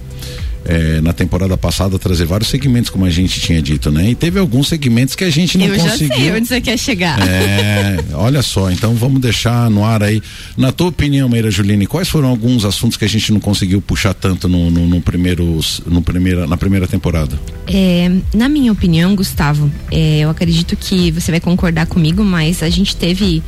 é, 0.66 1.00
na 1.00 1.14
temporada 1.14 1.56
passada 1.56 1.98
trazer 2.00 2.26
vários 2.26 2.50
segmentos, 2.50 2.90
como 2.90 3.06
a 3.06 3.10
gente 3.10 3.40
tinha 3.40 3.62
dito, 3.62 3.92
né? 3.92 4.10
E 4.10 4.16
teve 4.16 4.40
alguns 4.40 4.68
segmentos 4.68 5.16
que 5.16 5.24
a 5.24 5.30
gente 5.30 5.58
não 5.58 5.68
Eu 5.68 5.76
conseguiu. 5.76 6.08
Eu 6.08 6.08
já 6.08 6.16
sei 6.16 6.32
onde 6.32 6.48
você 6.48 6.62
quer 6.62 6.78
chegar. 6.78 7.20
É, 7.22 7.98
olha 8.14 8.42
só, 8.42 8.72
então 8.72 8.96
vamos 8.96 9.22
deixar 9.22 9.70
no 9.70 9.86
ar 9.86 10.02
aí. 10.02 10.22
Na 10.58 10.72
tua 10.72 10.88
opinião, 10.88 11.30
Meira 11.30 11.52
Juline, 11.52 11.86
quais 11.86 12.10
foram 12.10 12.30
alguns 12.30 12.66
assuntos 12.66 12.98
que 12.98 13.06
a 13.06 13.10
gente 13.10 13.32
não 13.32 13.40
conseguiu 13.40 13.82
puxar 13.82 14.14
tanto 14.14 14.48
no, 14.48 14.72
no, 14.72 14.88
no 14.88 15.02
primeiro, 15.02 15.60
no 15.86 16.02
primeira, 16.02 16.48
na 16.48 16.58
primeira 16.58 16.88
temporada? 16.88 17.40
É, 17.68 18.12
na 18.34 18.50
minha 18.50 18.72
opinião, 18.72 19.16
Gustavo, 19.16 19.72
é, 19.92 20.20
eu 20.20 20.30
acredito 20.30 20.76
que 20.76 21.12
você 21.12 21.32
vai 21.32 21.40
concordar 21.40 21.86
comigo, 21.86 22.24
mas 22.24 22.64
a 22.64 22.70
gente 22.70 22.96
teve 22.96 23.44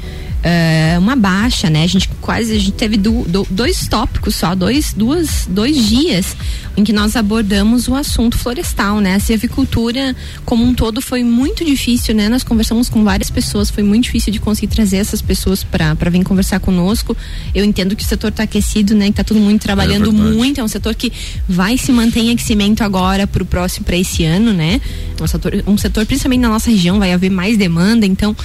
uh, 0.48 1.00
uma 1.00 1.16
baixa, 1.16 1.70
né? 1.70 1.84
A 1.84 1.88
gente 1.88 2.10
quase 2.22 2.54
a 2.54 2.60
gente 2.60 2.72
teve 2.72 2.98
do, 2.98 3.24
do, 3.24 3.48
dois 3.50 3.88
tópicos 3.88 4.36
só, 4.36 4.56
dois, 4.56 4.94
duas, 4.94 5.48
dois 5.50 5.88
dias 5.88 6.36
em 6.76 6.84
que 6.84 6.94
nós 6.94 7.16
abordamos 7.16 7.88
o 7.88 7.96
assunto 7.96 8.38
florestal, 8.38 9.00
né? 9.00 9.16
A 9.16 9.20
silvicultura 9.20 10.16
como 10.46 10.64
um 10.64 10.74
todo 10.74 11.02
foi 11.02 11.24
muito 11.24 11.66
difícil, 11.66 12.14
né? 12.14 12.30
Nós 12.30 12.44
conversamos 12.44 12.88
com 12.88 13.04
várias 13.04 13.30
pessoas, 13.30 13.70
foi 13.70 13.84
muito 13.84 14.04
difícil 14.04 14.32
de 14.32 14.40
conseguir 14.40 14.68
trazer 14.68 14.98
essas 14.98 15.22
pessoas 15.22 15.64
para 15.64 15.96
vir 16.12 16.24
conversar 16.24 16.60
conosco. 16.60 17.18
Eu 17.54 17.66
entendo 17.66 17.96
que 17.96 18.04
o 18.04 18.06
setor 18.06 18.30
está 18.30 18.44
aquecido, 18.44 18.96
né? 18.96 19.08
Que 19.08 19.14
tá 19.14 19.24
todo 19.24 19.40
mundo 19.40 19.60
trabalhando 19.60 20.10
é 20.10 20.14
muito, 20.14 20.62
é 20.62 20.64
um 20.64 20.68
setor 20.68 20.94
que 20.94 21.12
vai 21.48 21.78
se 21.78 21.92
manter 21.92 22.20
em 22.20 22.32
aquecimento 22.32 22.84
agora 22.84 23.26
para 23.26 23.42
o 23.42 23.46
próximo, 23.46 23.86
para 23.86 23.98
esse 23.98 24.24
ano, 24.24 24.54
né? 24.54 24.80
Um 25.20 25.26
setor, 25.26 25.64
um 25.66 25.78
setor, 25.78 26.06
principalmente 26.06 26.42
na 26.42 26.50
nossa 26.50 26.70
região, 26.70 27.00
vai 27.00 27.12
haver 27.12 27.32
mais 27.32 27.58
demanda, 27.58 28.06
então 28.06 28.36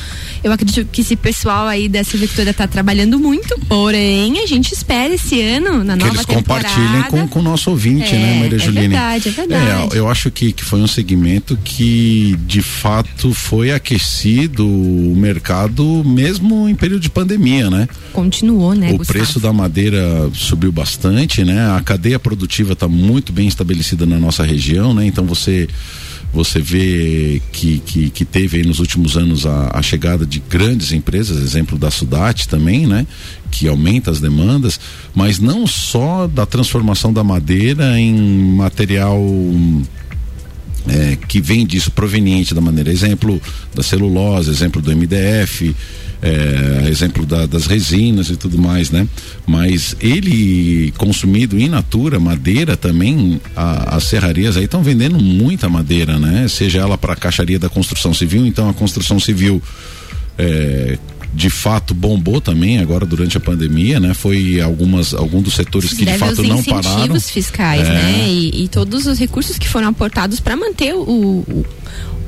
eu 0.43 0.51
acredito 0.51 0.89
que 0.91 1.03
esse 1.03 1.17
pessoal 1.17 1.67
aí 1.67 1.87
da 1.93 2.03
Silvicultura 2.03 2.51
está 2.51 2.67
trabalhando 2.67 3.19
muito, 3.19 3.59
porém 3.69 4.41
a 4.41 4.47
gente 4.47 4.73
espera 4.73 5.15
esse 5.15 5.41
ano, 5.41 5.85
na 5.85 5.95
que 5.97 6.05
nova 6.05 6.15
eles 6.17 6.27
temporada. 6.27 6.69
compartilhem 6.69 7.03
com, 7.05 7.29
com 7.29 7.39
o 7.41 7.43
nosso 7.43 7.71
ouvinte, 7.71 8.15
É, 8.15 8.19
né, 8.19 8.41
Maria 8.41 8.57
é 8.57 8.59
Juline? 8.59 8.89
verdade, 8.89 9.29
é 9.29 9.33
verdade. 9.33 9.95
É, 9.95 9.99
eu 9.99 10.09
acho 10.09 10.31
que, 10.31 10.53
que 10.53 10.65
foi 10.65 10.81
um 10.81 10.87
segmento 10.87 11.57
que 11.63 12.37
de 12.47 12.63
fato 12.63 13.33
foi 13.35 13.73
aquecido 13.73 14.67
o 14.67 15.15
mercado 15.17 16.03
mesmo 16.05 16.69
em 16.69 16.75
período 16.75 17.03
de 17.03 17.11
pandemia, 17.11 17.71
né? 17.71 17.87
Continuou, 18.13 18.75
né, 18.75 18.93
o 18.93 18.99
Gustavo? 18.99 19.19
preço 19.19 19.39
da 19.41 19.53
madeira 19.53 20.31
subiu 20.35 20.73
bastante, 20.73 21.45
né? 21.45 21.71
A 21.77 21.81
cadeia 21.81 22.19
produtiva 22.19 22.73
está 22.73 22.89
muito 22.89 23.33
bem 23.33 23.47
estabelecida 23.47 24.07
na 24.07 24.19
nossa 24.19 24.43
região, 24.45 24.95
né? 24.95 25.05
Então 25.07 25.25
você 25.27 25.69
você 26.33 26.61
vê 26.61 27.43
que, 27.53 27.79
que, 27.81 28.11
que 28.11 28.25
teve 28.25 28.63
nos 28.63 28.79
últimos 28.79 29.17
anos 29.17 29.45
a, 29.45 29.71
a 29.75 29.83
chegada 29.83 30.25
de 30.25 30.41
grandes 30.41 30.93
empresas, 30.93 31.43
exemplo 31.43 31.79
da 31.79 31.91
Sudate 31.91 32.49
também, 32.49 32.87
né? 32.87 33.07
Que 33.51 33.69
aumenta 33.69 34.11
as 34.11 34.21
demandas, 34.21 34.81
mas 35.15 35.39
não 35.39 35.67
só 35.67 36.27
da 36.27 36.47
transformação 36.47 37.13
da 37.13 37.23
madeira 37.23 38.01
em 38.01 38.15
material 38.55 39.21
é, 40.89 41.17
que 41.29 41.41
vem 41.41 41.67
disso 41.67 41.91
proveniente 41.91 42.55
da 42.55 42.61
maneira, 42.61 42.91
exemplo 42.91 43.41
da 43.75 43.83
celulose, 43.83 44.51
exemplo 44.51 44.81
do 44.81 44.91
MDF, 44.91 45.75
é, 46.23 46.89
exemplo 46.89 47.27
da- 47.27 47.47
das 47.47 47.67
resinas 47.67 48.31
e 48.31 48.37
tudo 48.37 48.57
mais, 48.57 48.91
né? 48.93 49.09
Mas 49.45 49.97
ele 50.01 50.93
consumido 50.97 51.59
in 51.59 51.69
natura, 51.69 52.21
madeira 52.21 52.77
também, 52.77 53.41
a- 53.57 53.97
as 53.97 54.05
serrarias 54.05 54.57
aí 54.57 54.65
estão 54.65 54.83
vendendo 54.85 55.19
muita 55.19 55.69
madeira, 55.69 56.19
né? 56.21 56.47
Seja 56.49 56.79
ela 56.79 56.97
para 56.97 57.15
a 57.15 57.17
caixaria 57.17 57.59
da 57.59 57.69
construção 57.69 58.15
civil, 58.15 58.47
então 58.47 58.69
a 58.69 58.73
construção 58.75 59.19
civil 59.19 59.61
é, 60.39 60.97
de 61.35 61.51
fato 61.51 61.93
bombou 61.95 62.41
também 62.41 62.79
agora 62.79 63.05
durante 63.07 63.37
a 63.37 63.41
pandemia, 63.41 63.99
né? 63.99 64.15
Foi 64.15 64.61
algumas 64.61 65.13
algum 65.15 65.43
dos 65.43 65.55
setores 65.55 65.93
que 65.93 66.05
de 66.05 66.19
fato 66.19 66.43
não 66.43 66.59
incentivos 66.59 66.87
pararam. 66.87 67.21
fiscais, 67.21 67.89
É. 67.89 67.93
né? 67.93 68.27
E, 68.29 68.65
e 68.65 68.69
todos 68.69 69.07
os 69.07 69.19
recursos 69.19 69.59
que 69.59 69.69
foram 69.69 69.89
aportados 69.89 70.41
para 70.41 70.57
manter 70.57 70.95
o, 70.95 71.01
o, 71.01 71.67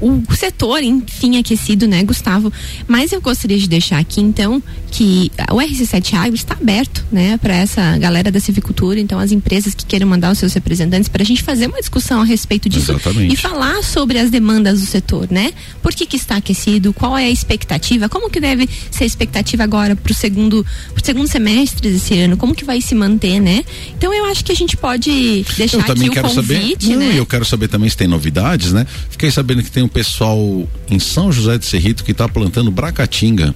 o 0.01 0.23
setor, 0.35 0.83
enfim, 0.83 1.39
aquecido, 1.39 1.87
né, 1.87 2.03
Gustavo? 2.03 2.53
Mas 2.87 3.13
eu 3.13 3.21
gostaria 3.21 3.59
de 3.59 3.69
deixar 3.69 3.99
aqui, 3.99 4.21
então, 4.21 4.63
que 4.91 5.31
o 5.51 5.57
RC7 5.57 6.15
Agro 6.15 6.35
está 6.35 6.55
aberto, 6.55 7.05
né, 7.11 7.37
para 7.39 7.55
essa 7.55 7.97
galera 7.99 8.31
da 8.31 8.41
civicultura, 8.41 9.01
então 9.01 9.19
as 9.19 9.33
empresas 9.33 9.75
que 9.75 9.85
queiram 9.85 10.07
mandar 10.07 10.31
os 10.33 10.39
seus 10.39 10.53
representantes 10.53 11.09
para 11.09 11.23
a 11.23 11.27
gente 11.27 11.43
fazer 11.43 11.67
uma 11.67 11.79
discussão 11.79 12.21
a 12.21 12.25
respeito 12.25 12.69
disso 12.69 12.93
Exatamente. 12.93 13.33
e 13.33 13.37
falar 13.37 13.83
sobre 13.83 14.19
as 14.19 14.31
demandas 14.31 14.81
do 14.81 14.87
setor, 14.87 15.29
né? 15.31 15.53
Por 15.83 15.93
que, 15.93 16.07
que 16.07 16.17
está 16.17 16.37
aquecido? 16.37 16.93
Qual 16.93 17.17
é 17.17 17.25
a 17.25 17.31
expectativa? 17.31 18.09
Como 18.09 18.31
que 18.31 18.41
deve 18.41 18.69
ser 18.91 19.05
a 19.05 19.07
expectativa 19.07 19.63
agora 19.63 19.95
para 19.97 20.11
o 20.11 20.15
segundo, 20.15 20.65
pro 20.93 21.05
segundo 21.05 21.29
semestre 21.29 21.91
desse 21.91 22.19
ano? 22.19 22.37
Como 22.37 22.55
que 22.55 22.65
vai 22.65 22.81
se 22.81 22.95
manter, 22.95 23.41
né? 23.41 23.65
Então 23.97 24.13
eu 24.13 24.25
acho 24.27 24.45
que 24.45 24.53
a 24.53 24.57
gente 24.57 24.77
pode 24.77 25.45
deixar 25.57 25.79
Eu 25.79 25.85
também 25.85 26.09
aqui 26.09 26.19
o 26.19 26.23
quero 26.23 26.35
saber. 26.35 26.61
convite, 26.61 26.89
Não, 26.91 26.99
né? 26.99 27.15
eu 27.17 27.27
quero 27.27 27.45
saber 27.45 27.69
também 27.69 27.89
se 27.89 27.97
tem 27.97 28.09
novidades, 28.09 28.73
né? 28.73 28.87
Fiquei 29.11 29.31
sabendo 29.31 29.63
que 29.63 29.71
tem 29.71 29.83
um 29.85 29.89
pessoal 29.89 30.67
em 30.91 30.99
São 30.99 31.31
José 31.31 31.59
de 31.59 31.67
Cerrito 31.67 32.05
que 32.05 32.13
está 32.13 32.29
plantando 32.29 32.71
bracatinga 32.71 33.55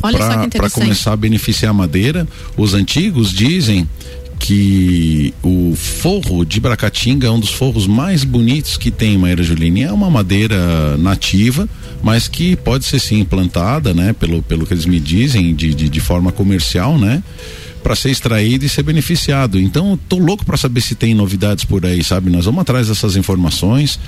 para 0.00 0.70
começar 0.70 1.12
a 1.12 1.16
beneficiar 1.16 1.70
a 1.70 1.74
madeira. 1.74 2.26
Os 2.56 2.74
antigos 2.74 3.32
dizem 3.32 3.88
que 4.38 5.34
o 5.42 5.74
forro 5.74 6.44
de 6.44 6.60
bracatinga 6.60 7.26
é 7.26 7.30
um 7.30 7.40
dos 7.40 7.50
forros 7.50 7.86
mais 7.86 8.22
bonitos 8.24 8.76
que 8.76 8.90
tem, 8.90 9.18
Maíra 9.18 9.42
Juline. 9.42 9.82
É 9.82 9.92
uma 9.92 10.10
madeira 10.10 10.96
nativa, 10.96 11.68
mas 12.02 12.28
que 12.28 12.54
pode 12.56 12.84
ser 12.84 13.00
sim 13.00 13.24
plantada, 13.24 13.92
né? 13.92 14.12
Pelo, 14.12 14.42
pelo 14.42 14.64
que 14.64 14.74
eles 14.74 14.86
me 14.86 15.00
dizem, 15.00 15.54
de, 15.54 15.74
de, 15.74 15.88
de 15.88 16.00
forma 16.00 16.30
comercial, 16.30 16.98
né? 16.98 17.22
para 17.82 17.94
ser 17.94 18.10
extraído 18.10 18.64
e 18.64 18.68
ser 18.68 18.82
beneficiado. 18.82 19.58
Então, 19.58 19.98
tô 20.08 20.18
louco 20.18 20.44
para 20.44 20.56
saber 20.56 20.80
se 20.80 20.94
tem 20.94 21.14
novidades 21.14 21.64
por 21.64 21.86
aí, 21.86 22.02
sabe? 22.02 22.28
Nós 22.28 22.44
vamos 22.44 22.60
atrás 22.60 22.88
dessas 22.88 23.16
informações. 23.16 23.98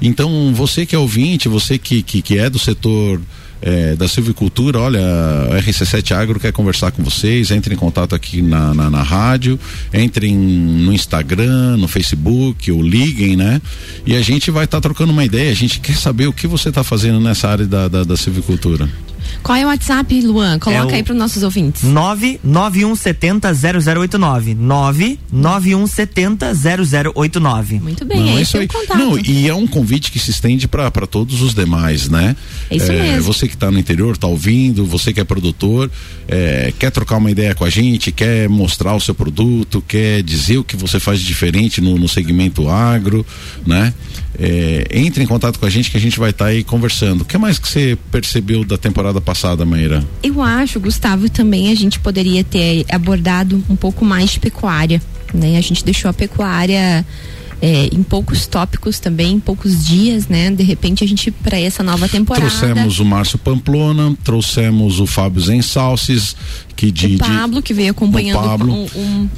Então, 0.00 0.52
você 0.54 0.84
que 0.84 0.94
é 0.94 0.98
ouvinte, 0.98 1.48
você 1.48 1.78
que, 1.78 2.02
que, 2.02 2.22
que 2.22 2.38
é 2.38 2.48
do 2.50 2.58
setor 2.58 3.20
eh, 3.66 3.96
da 3.96 4.06
silvicultura, 4.06 4.78
olha, 4.78 5.00
a 5.00 5.62
RC7 5.62 6.12
Agro 6.14 6.38
quer 6.38 6.52
conversar 6.52 6.90
com 6.90 7.02
vocês, 7.02 7.50
entre 7.50 7.74
em 7.74 7.78
contato 7.78 8.14
aqui 8.14 8.42
na, 8.42 8.74
na, 8.74 8.90
na 8.90 9.02
rádio, 9.02 9.58
entrem 9.92 10.36
no 10.36 10.92
Instagram, 10.92 11.78
no 11.78 11.88
Facebook, 11.88 12.70
ou 12.70 12.82
liguem, 12.82 13.36
né? 13.36 13.62
E 14.04 14.14
a 14.14 14.20
gente 14.20 14.50
vai 14.50 14.66
estar 14.66 14.82
trocando 14.82 15.12
uma 15.12 15.24
ideia, 15.24 15.50
a 15.50 15.54
gente 15.54 15.80
quer 15.80 15.96
saber 15.96 16.26
o 16.26 16.32
que 16.32 16.46
você 16.46 16.68
está 16.68 16.84
fazendo 16.84 17.18
nessa 17.20 17.48
área 17.48 17.66
da, 17.66 17.88
da, 17.88 18.04
da 18.04 18.16
silvicultura. 18.18 18.86
Qual 19.44 19.56
é 19.58 19.64
o 19.64 19.68
WhatsApp, 19.68 20.20
Luan? 20.22 20.58
Coloca 20.58 20.92
É 20.92 20.94
aí 20.96 21.02
para 21.02 21.12
os 21.12 21.18
nossos 21.18 21.42
ouvintes. 21.42 21.82
991700089. 21.84 24.56
991700089. 25.32 27.80
Muito 27.80 28.04
bem, 28.06 28.20
Não, 28.20 28.28
é 28.30 28.36
é 28.38 28.42
isso 28.42 28.56
é 28.56 28.60
aí. 28.60 28.68
contato. 28.68 28.96
Não, 28.98 29.18
e 29.18 29.46
é 29.46 29.54
um 29.54 29.66
convite 29.66 30.10
que 30.10 30.18
se 30.18 30.30
estende 30.30 30.66
para 30.66 30.90
todos 31.06 31.42
os 31.42 31.52
demais, 31.54 32.08
né? 32.08 32.34
É 32.70 32.76
isso 32.76 32.90
mesmo. 32.90 33.22
Você 33.24 33.46
que 33.46 33.52
está 33.54 33.70
no 33.70 33.78
interior, 33.78 34.14
está 34.14 34.26
ouvindo, 34.26 34.86
você 34.86 35.12
que 35.12 35.20
é 35.20 35.24
produtor, 35.24 35.90
é, 36.26 36.72
quer 36.78 36.90
trocar 36.90 37.18
uma 37.18 37.30
ideia 37.30 37.54
com 37.54 37.64
a 37.66 37.70
gente, 37.70 38.10
quer 38.10 38.48
mostrar 38.48 38.94
o 38.94 39.00
seu 39.00 39.14
produto, 39.14 39.84
quer 39.86 40.22
dizer 40.22 40.56
o 40.56 40.64
que 40.64 40.74
você 40.76 40.98
faz 40.98 41.20
de 41.20 41.26
diferente 41.26 41.82
no, 41.82 41.98
no 41.98 42.08
segmento 42.08 42.70
agro, 42.70 43.26
né? 43.66 43.92
É, 44.36 44.88
entre 44.90 45.22
em 45.22 45.26
contato 45.26 45.60
com 45.60 45.66
a 45.66 45.70
gente 45.70 45.90
que 45.90 45.96
a 45.96 46.00
gente 46.00 46.18
vai 46.18 46.30
estar 46.30 46.46
aí 46.46 46.64
conversando. 46.64 47.20
O 47.20 47.24
que 47.24 47.38
mais 47.38 47.56
que 47.58 47.68
você 47.68 47.96
percebeu 48.10 48.64
da 48.64 48.76
temporada 48.76 49.20
passada, 49.20 49.33
Maíra? 49.66 50.04
Eu 50.22 50.42
acho, 50.42 50.80
Gustavo, 50.80 51.28
também 51.28 51.70
a 51.70 51.74
gente 51.74 51.98
poderia 52.00 52.44
ter 52.44 52.84
abordado 52.90 53.62
um 53.68 53.76
pouco 53.76 54.04
mais 54.04 54.30
de 54.30 54.40
pecuária, 54.40 55.00
né? 55.32 55.56
A 55.56 55.60
gente 55.60 55.84
deixou 55.84 56.10
a 56.10 56.14
pecuária 56.14 57.04
é, 57.60 57.86
em 57.86 58.02
poucos 58.02 58.46
tópicos 58.46 58.98
também, 58.98 59.32
em 59.32 59.40
poucos 59.40 59.86
dias, 59.86 60.28
né? 60.28 60.50
De 60.50 60.62
repente 60.62 61.02
a 61.02 61.08
gente 61.08 61.30
para 61.30 61.58
essa 61.58 61.82
nova 61.82 62.08
temporada. 62.08 62.46
Trouxemos 62.46 63.00
o 63.00 63.04
Márcio 63.04 63.38
Pamplona, 63.38 64.14
trouxemos 64.22 65.00
o 65.00 65.06
Fábio 65.06 65.40
Zensalces, 65.40 66.36
que 66.76 66.90
de, 66.90 67.14
o 67.14 67.18
Pablo 67.18 67.62
que 67.62 67.72
veio 67.72 67.90
acompanhando 67.90 68.38
o 68.38 68.42
Pablo, 68.42 68.72
um, 68.72 68.88
um- 68.96 69.28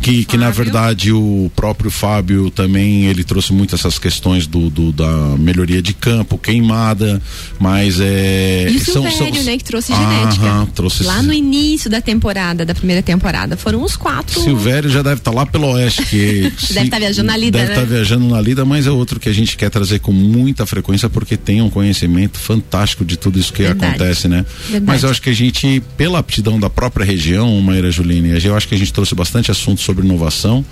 que, 0.00 0.24
que 0.24 0.36
na 0.36 0.50
verdade 0.50 1.10
o 1.12 1.50
próprio 1.56 1.90
Fábio 1.90 2.50
também 2.50 3.04
ele 3.06 3.24
trouxe 3.24 3.52
muito 3.52 3.74
essas 3.74 3.98
questões 3.98 4.46
do, 4.46 4.68
do- 4.68 4.92
da 4.92 5.08
melhoria 5.38 5.80
de 5.80 5.94
campo, 5.94 6.36
queimada, 6.38 7.20
mas 7.58 7.98
é 8.00 8.68
E 8.70 8.76
o 8.76 8.80
Silvério, 8.84 9.42
né, 9.44 9.56
que 9.56 9.64
trouxe 9.64 9.92
genética. 9.94 10.44
Aham, 10.46 10.66
trouxe 10.66 11.02
Lá 11.04 11.22
no 11.22 11.32
início 11.32 11.88
da 11.90 12.00
temporada, 12.00 12.64
da 12.64 12.74
primeira 12.74 13.02
temporada. 13.02 13.56
Foram 13.56 13.82
os 13.82 13.96
quatro. 13.96 14.40
Silvério 14.40 14.90
já 14.90 15.02
deve 15.02 15.16
estar 15.16 15.30
lá 15.30 15.46
pelo 15.46 15.68
oeste 15.72 16.04
que 16.06 16.52
se- 16.58 16.74
Deve 16.74 16.90
tá 16.90 16.98
viajando 16.98 17.26
na 17.28 17.36
lida, 17.36 17.58
deve 17.58 17.70
né? 17.72 17.74
estar 17.82 17.86
viajando 17.88 18.28
na 18.28 18.40
lida, 18.40 18.64
mas 18.64 18.86
é 18.86 18.90
outro 18.90 19.18
que 19.18 19.28
a 19.28 19.32
gente 19.32 19.56
quer 19.56 19.70
trazer 19.70 19.98
com 20.00 20.12
muita 20.12 20.66
frequência 20.66 21.08
porque 21.08 21.36
tem 21.36 21.62
um 21.62 21.70
conhecimento 21.70 22.38
fantástico 22.38 23.04
de 23.04 23.16
tudo 23.16 23.38
isso 23.38 23.52
que 23.52 23.62
Verdade. 23.62 23.94
acontece, 23.94 24.28
né? 24.28 24.44
Verdade. 24.68 24.84
Mas 24.86 25.02
eu 25.02 25.10
acho 25.10 25.22
que 25.22 25.30
a 25.30 25.34
gente, 25.34 25.82
pela 25.96 26.18
aptidão 26.18 26.60
da 26.60 26.68
própria 26.68 26.81
região, 27.04 27.60
Maíra 27.60 27.90
Juline, 27.90 28.30
eu 28.44 28.56
acho 28.56 28.66
que 28.68 28.74
a 28.74 28.78
gente 28.78 28.92
trouxe 28.92 29.14
bastante 29.14 29.50
assunto 29.50 29.80
sobre 29.80 30.04
inovação, 30.04 30.64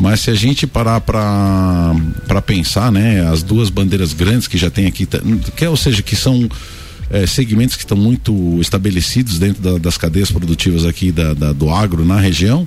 mas 0.00 0.20
se 0.20 0.30
a 0.30 0.34
gente 0.34 0.66
parar 0.66 1.00
para 1.00 2.42
pensar, 2.44 2.90
né, 2.92 3.26
as 3.28 3.42
duas 3.42 3.70
bandeiras 3.70 4.12
grandes 4.12 4.46
que 4.48 4.58
já 4.58 4.70
tem 4.70 4.86
aqui, 4.86 5.06
tá- 5.06 5.20
que 5.56 5.64
é, 5.64 5.68
ou 5.68 5.76
seja, 5.76 6.02
que 6.02 6.16
são 6.16 6.48
eh, 7.08 7.24
segmentos 7.24 7.76
que 7.76 7.82
estão 7.84 7.96
muito 7.96 8.58
estabelecidos 8.60 9.38
dentro 9.38 9.62
da- 9.62 9.78
das 9.78 9.96
cadeias 9.96 10.28
produtivas 10.32 10.84
aqui 10.84 11.12
da, 11.12 11.34
da- 11.34 11.52
do 11.52 11.70
agro 11.70 12.04
na 12.04 12.18
região, 12.18 12.66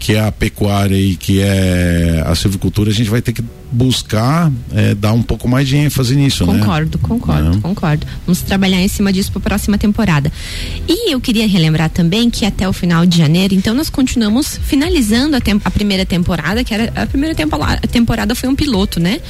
que 0.00 0.14
é 0.14 0.20
a 0.20 0.32
pecuária 0.32 0.96
e 0.96 1.14
que 1.14 1.40
é 1.40 2.24
a 2.26 2.34
silvicultura, 2.34 2.90
a 2.90 2.92
gente 2.94 3.10
vai 3.10 3.20
ter 3.22 3.32
que 3.32 3.44
buscar 3.72 4.50
eh, 4.74 4.96
dar 4.96 5.12
um 5.12 5.22
pouco 5.22 5.46
mais 5.46 5.68
de 5.68 5.76
ênfase 5.76 6.16
nisso, 6.16 6.44
né? 6.44 6.58
Concordo, 6.58 6.98
concordo, 6.98 7.50
Né? 7.50 7.58
concordo. 7.62 8.04
Vamos 8.26 8.42
trabalhar 8.42 8.80
em 8.80 8.88
cima 8.88 9.12
disso 9.12 9.30
para 9.30 9.38
a 9.38 9.42
próxima 9.42 9.78
temporada. 9.78 10.32
E 10.88 11.12
eu 11.12 11.20
queria 11.20 11.46
relembrar 11.46 11.88
também 11.88 12.28
que 12.30 12.44
até 12.44 12.68
o 12.68 12.72
final 12.72 13.06
de 13.06 13.16
janeiro, 13.16 13.54
então 13.54 13.72
nós 13.72 13.88
continuamos 13.88 14.58
finalizando 14.64 15.36
a, 15.36 15.40
a 15.64 15.70
primeira 15.70 16.04
temporada, 16.04 16.64
que 16.64 16.74
era 16.74 16.92
a 17.00 17.06
primeira 17.06 17.32
temporada, 17.34 17.80
a 17.84 17.86
temporada 17.86 18.34
foi 18.34 18.48
um 18.48 18.56
piloto, 18.56 18.98
né? 18.98 19.20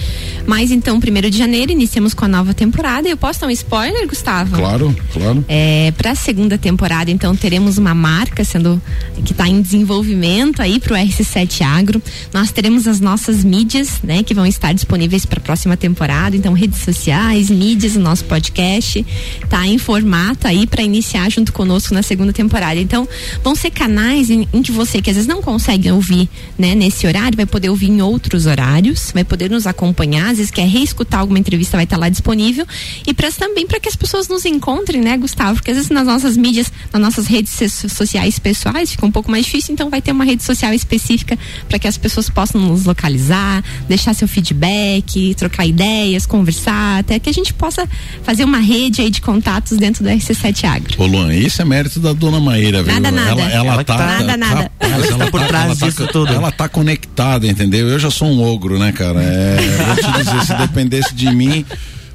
Mas 0.47 0.71
então, 0.71 0.99
primeiro 1.01 1.29
de 1.31 1.37
janeiro, 1.37 1.71
iniciamos 1.73 2.15
com 2.15 2.25
a 2.25 2.29
nova 2.29 2.55
temporada. 2.55 3.09
E 3.09 3.11
eu 3.11 3.17
posso 3.19 3.41
dar 3.43 3.47
um 3.49 3.51
spoiler, 3.51 4.07
Gustavo? 4.09 4.57
Claro, 4.57 4.97
claro. 5.13 5.45
É, 5.49 5.93
para 5.99 6.13
a 6.13 6.15
segunda 6.15 6.57
temporada, 6.57 7.11
então, 7.11 7.37
teremos 7.37 7.77
uma 7.77 7.95
marca 7.95 8.43
sendo 8.43 8.81
que 9.23 9.33
está 9.33 9.47
em 9.47 9.61
desenvolvimento 9.61 10.60
atento 10.61 10.63
aí 10.63 10.79
pro 10.79 10.95
RC7 10.95 11.63
Agro. 11.63 12.03
Nós 12.33 12.51
teremos 12.53 12.87
as 12.87 13.01
nossas 13.01 13.43
mídias, 13.43 14.01
né, 14.03 14.23
que 14.23 14.35
vão 14.35 14.47
estar 14.47 14.73
disponíveis 14.73 15.25
para 15.25 15.39
a 15.39 15.43
próxima 15.43 15.77
temporada. 15.77 16.37
Então, 16.37 16.53
redes 16.53 16.81
sociais, 16.81 17.51
mídias, 17.51 17.97
o 17.97 18.01
nosso 18.01 18.25
podcast 18.25 19.05
tá 19.49 19.67
em 19.67 19.79
formato 19.79 20.47
aí 20.47 20.67
para 20.67 20.83
iniciar 20.83 21.31
junto 21.31 21.53
conosco 21.53 21.95
na 21.95 22.03
segunda 22.03 22.33
temporada. 22.33 22.79
Então, 22.79 23.09
vão 23.43 23.55
ser 23.55 23.71
canais 23.71 24.31
em, 24.31 24.47
em, 24.53 24.63
que 24.63 24.73
você 24.73 25.01
que 25.01 25.11
às 25.11 25.17
vezes 25.17 25.29
não 25.29 25.43
consegue 25.43 25.91
ouvir, 25.91 26.29
né, 26.59 26.75
nesse 26.75 27.07
horário, 27.07 27.37
vai 27.37 27.47
poder 27.47 27.71
ouvir 27.71 27.89
em 27.89 28.03
outros 28.03 28.47
horários, 28.47 29.11
vai 29.13 29.25
poder 29.25 29.51
nos 29.51 29.67
acompanhar, 29.67 30.31
às 30.31 30.39
vezes 30.39 30.51
quer 30.51 30.67
reescutar 30.67 31.21
alguma 31.21 31.39
entrevista, 31.39 31.77
vai 31.77 31.85
estar 31.85 31.97
tá 31.97 32.01
lá 32.01 32.09
disponível. 32.09 32.67
E 33.07 33.15
para 33.15 33.31
também 33.31 33.65
para 33.67 33.79
que 33.79 33.89
as 33.89 33.95
pessoas 33.95 34.29
nos 34.29 34.45
encontrem, 34.45 35.01
né, 35.01 35.17
Gustavo? 35.17 35.55
Porque 35.55 35.71
às 35.71 35.77
vezes 35.77 35.91
nas 35.91 36.05
nossas 36.05 36.37
mídias, 36.37 36.71
nas 36.93 37.01
nossas 37.01 37.27
redes 37.27 37.53
sociais 37.89 38.39
pessoais 38.39 38.91
fica 38.91 39.07
um 39.07 39.11
pouco 39.11 39.31
mais 39.31 39.45
difícil, 39.45 39.73
então 39.73 39.89
vai 39.89 40.03
ter 40.03 40.11
uma 40.11 40.25
rede 40.25 40.43
social 40.43 40.50
específica 40.75 41.39
para 41.69 41.79
que 41.79 41.89
as 41.89 41.97
pessoas 41.97 42.29
possam 42.29 42.61
nos 42.61 42.85
localizar, 42.85 43.63
deixar 43.89 44.15
seu 44.15 44.29
feedback, 44.29 45.35
trocar 45.37 45.67
ideias, 45.67 46.27
conversar, 46.27 47.01
até 47.01 47.19
que 47.19 47.29
a 47.29 47.33
gente 47.33 47.53
possa 47.55 47.89
fazer 48.23 48.45
uma 48.45 48.59
rede 48.59 49.01
aí 49.01 49.11
de 49.11 49.21
contatos 49.21 49.79
dentro 49.79 50.03
do 50.03 50.11
RC7 50.11 50.65
Agro. 50.65 50.95
Ô 50.99 51.07
Luan, 51.07 51.35
isso 51.35 51.61
é 51.63 51.65
mérito 51.65 52.01
da 52.01 52.13
dona 52.13 52.41
Maíra, 52.41 52.83
viu? 52.83 52.93
Nada, 52.93 53.11
nada. 53.11 53.31
Ela, 53.31 53.53
ela, 53.53 53.73
ela 53.75 53.85
tá, 53.85 53.97
nada, 53.97 54.37
nada. 54.37 54.73
Rapaz, 54.81 55.11
ela 55.11 55.25
tá 55.25 55.31
por 55.31 55.47
trás 55.47 55.65
ela 55.65 55.77
tá 55.77 55.87
disso 55.87 56.07
tá, 56.07 56.13
tudo. 56.13 56.33
Ela 56.33 56.53
tá 56.53 56.69
conectada, 56.69 57.47
entendeu? 57.47 57.89
Eu 57.89 57.99
já 57.99 58.11
sou 58.11 58.29
um 58.29 58.43
ogro, 58.43 58.79
né, 58.79 58.93
cara? 58.93 59.23
É, 59.23 59.57
vou 59.87 59.97
te 59.97 60.19
dizer, 60.19 60.47
se 60.47 60.55
dependesse 60.55 61.15
de 61.15 61.31
mim, 61.31 61.65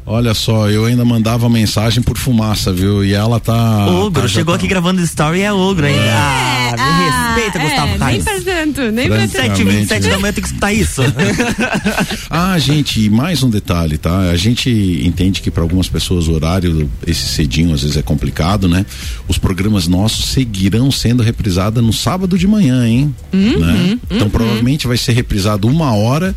Olha 0.07 0.35
só, 0.35 0.69
eu 0.69 0.85
ainda 0.85 1.03
mandava 1.03 1.49
mensagem 1.49 2.03
por 2.03 2.15
fumaça, 2.15 2.71
viu? 2.71 3.03
E 3.03 3.13
ela 3.13 3.39
tá. 3.39 3.87
Ogro, 3.87 4.21
tá, 4.21 4.27
chegou 4.27 4.53
tá... 4.53 4.59
aqui 4.59 4.67
gravando 4.67 5.01
story 5.01 5.39
e 5.39 5.41
é 5.41 5.51
ogro 5.51 5.83
ainda. 5.83 5.99
É, 5.99 6.11
ah, 6.11 6.73
me 6.75 6.81
ah, 6.81 7.33
respeita, 7.33 7.57
é, 7.57 7.61
Gustavo 7.63 7.97
Tais. 7.97 8.13
Nem 8.13 8.23
pra 8.23 8.53
tanto, 8.53 8.91
nem 8.91 9.07
pra 9.07 9.17
tanto. 9.17 9.31
7 9.31 9.63
27 9.63 10.07
da 10.07 10.19
manhã 10.19 10.33
tem 10.33 10.43
que 10.43 10.47
escutar 10.47 10.71
isso. 10.71 11.01
ah, 12.29 12.55
gente, 12.59 13.09
mais 13.09 13.41
um 13.41 13.49
detalhe, 13.49 13.97
tá? 13.97 14.29
A 14.29 14.37
gente 14.37 14.69
entende 15.03 15.41
que 15.41 15.49
para 15.49 15.63
algumas 15.63 15.89
pessoas 15.89 16.27
o 16.27 16.33
horário, 16.33 16.87
esse 17.07 17.25
cedinho, 17.27 17.73
às 17.73 17.81
vezes 17.81 17.97
é 17.97 18.03
complicado, 18.03 18.67
né? 18.67 18.85
Os 19.27 19.39
programas 19.39 19.87
nossos 19.87 20.25
seguirão 20.25 20.91
sendo 20.91 21.23
reprisados 21.23 21.83
no 21.83 21.91
sábado 21.91 22.37
de 22.37 22.47
manhã, 22.47 22.87
hein? 22.87 23.15
Uhum, 23.33 23.59
né? 23.59 23.99
Então 24.05 24.27
uhum. 24.27 24.29
provavelmente 24.29 24.85
vai 24.85 24.97
ser 24.97 25.13
reprisado 25.13 25.67
uma 25.67 25.95
hora 25.95 26.35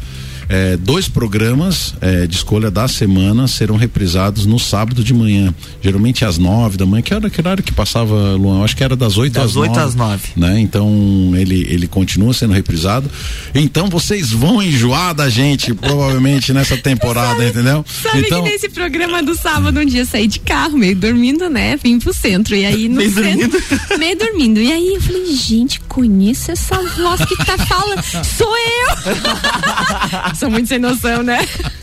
é, 0.49 0.77
dois 0.77 1.09
programas 1.09 1.95
é, 2.01 2.27
de 2.27 2.37
escolha 2.37 2.71
da 2.71 2.89
semana 2.89 3.47
serão 3.47 3.77
reprisados 3.77 4.47
no 4.47 4.59
sábado 4.59 5.05
de 5.05 5.13
manhã, 5.13 5.55
geralmente 5.83 6.25
às 6.25 6.39
nove 6.39 6.77
da 6.77 6.87
manhã, 6.87 7.03
que 7.03 7.13
era 7.13 7.29
que 7.29 7.41
horário 7.41 7.63
que 7.63 7.73
passava, 7.73 8.33
Luan? 8.35 8.65
Acho 8.65 8.77
que 8.77 8.83
era 8.83 8.97
das 8.97 9.19
oito 9.19 9.39
às 9.39 9.55
nove. 9.55 9.69
Das 9.69 9.77
oito 9.77 9.89
às 9.89 9.95
nove. 9.95 10.29
Né? 10.37 10.61
Então 10.61 11.33
ele, 11.35 11.67
ele 11.69 11.87
continua 11.87 12.33
sendo 12.33 12.53
reprisado. 12.53 13.11
Então 13.55 13.89
vocês 13.89 14.31
vão 14.31 14.63
enjoar 14.63 15.15
da 15.15 15.29
gente, 15.29 15.75
provavelmente, 15.75 16.53
nessa 16.53 16.77
temporada, 16.79 17.37
sabe, 17.37 17.49
entendeu? 17.49 17.85
Sabe 18.03 18.21
então... 18.21 18.43
que 18.43 18.51
nesse 18.51 18.69
programa 18.69 19.23
do 19.23 19.35
sábado, 19.35 19.79
um 19.81 19.85
dia 19.85 20.05
saí 20.05 20.27
de 20.27 20.41
carro, 20.41 20.79
meio 20.79 20.97
dormindo, 20.97 21.49
né? 21.51 21.77
Vim 21.77 21.99
pro 21.99 22.13
centro. 22.13 22.55
E 22.55 22.65
aí 22.65 22.89
no 22.89 22.97
meio 22.97 23.13
centro, 23.13 23.51
dormindo. 23.51 23.99
meio 23.99 24.19
dormindo. 24.19 24.61
E 24.61 24.73
aí 24.73 24.95
eu 24.95 25.01
falei, 25.01 25.35
gente, 25.35 25.81
conheço 25.81 26.51
essa 26.51 26.77
voz 26.97 27.25
que 27.25 27.37
tá 27.45 27.59
falando. 27.59 28.03
Sou 28.03 28.57
eu! 28.57 28.79
são 30.39 30.51
muito 30.51 30.69
sem 30.69 30.79
noção, 30.79 31.23
né? 31.23 31.39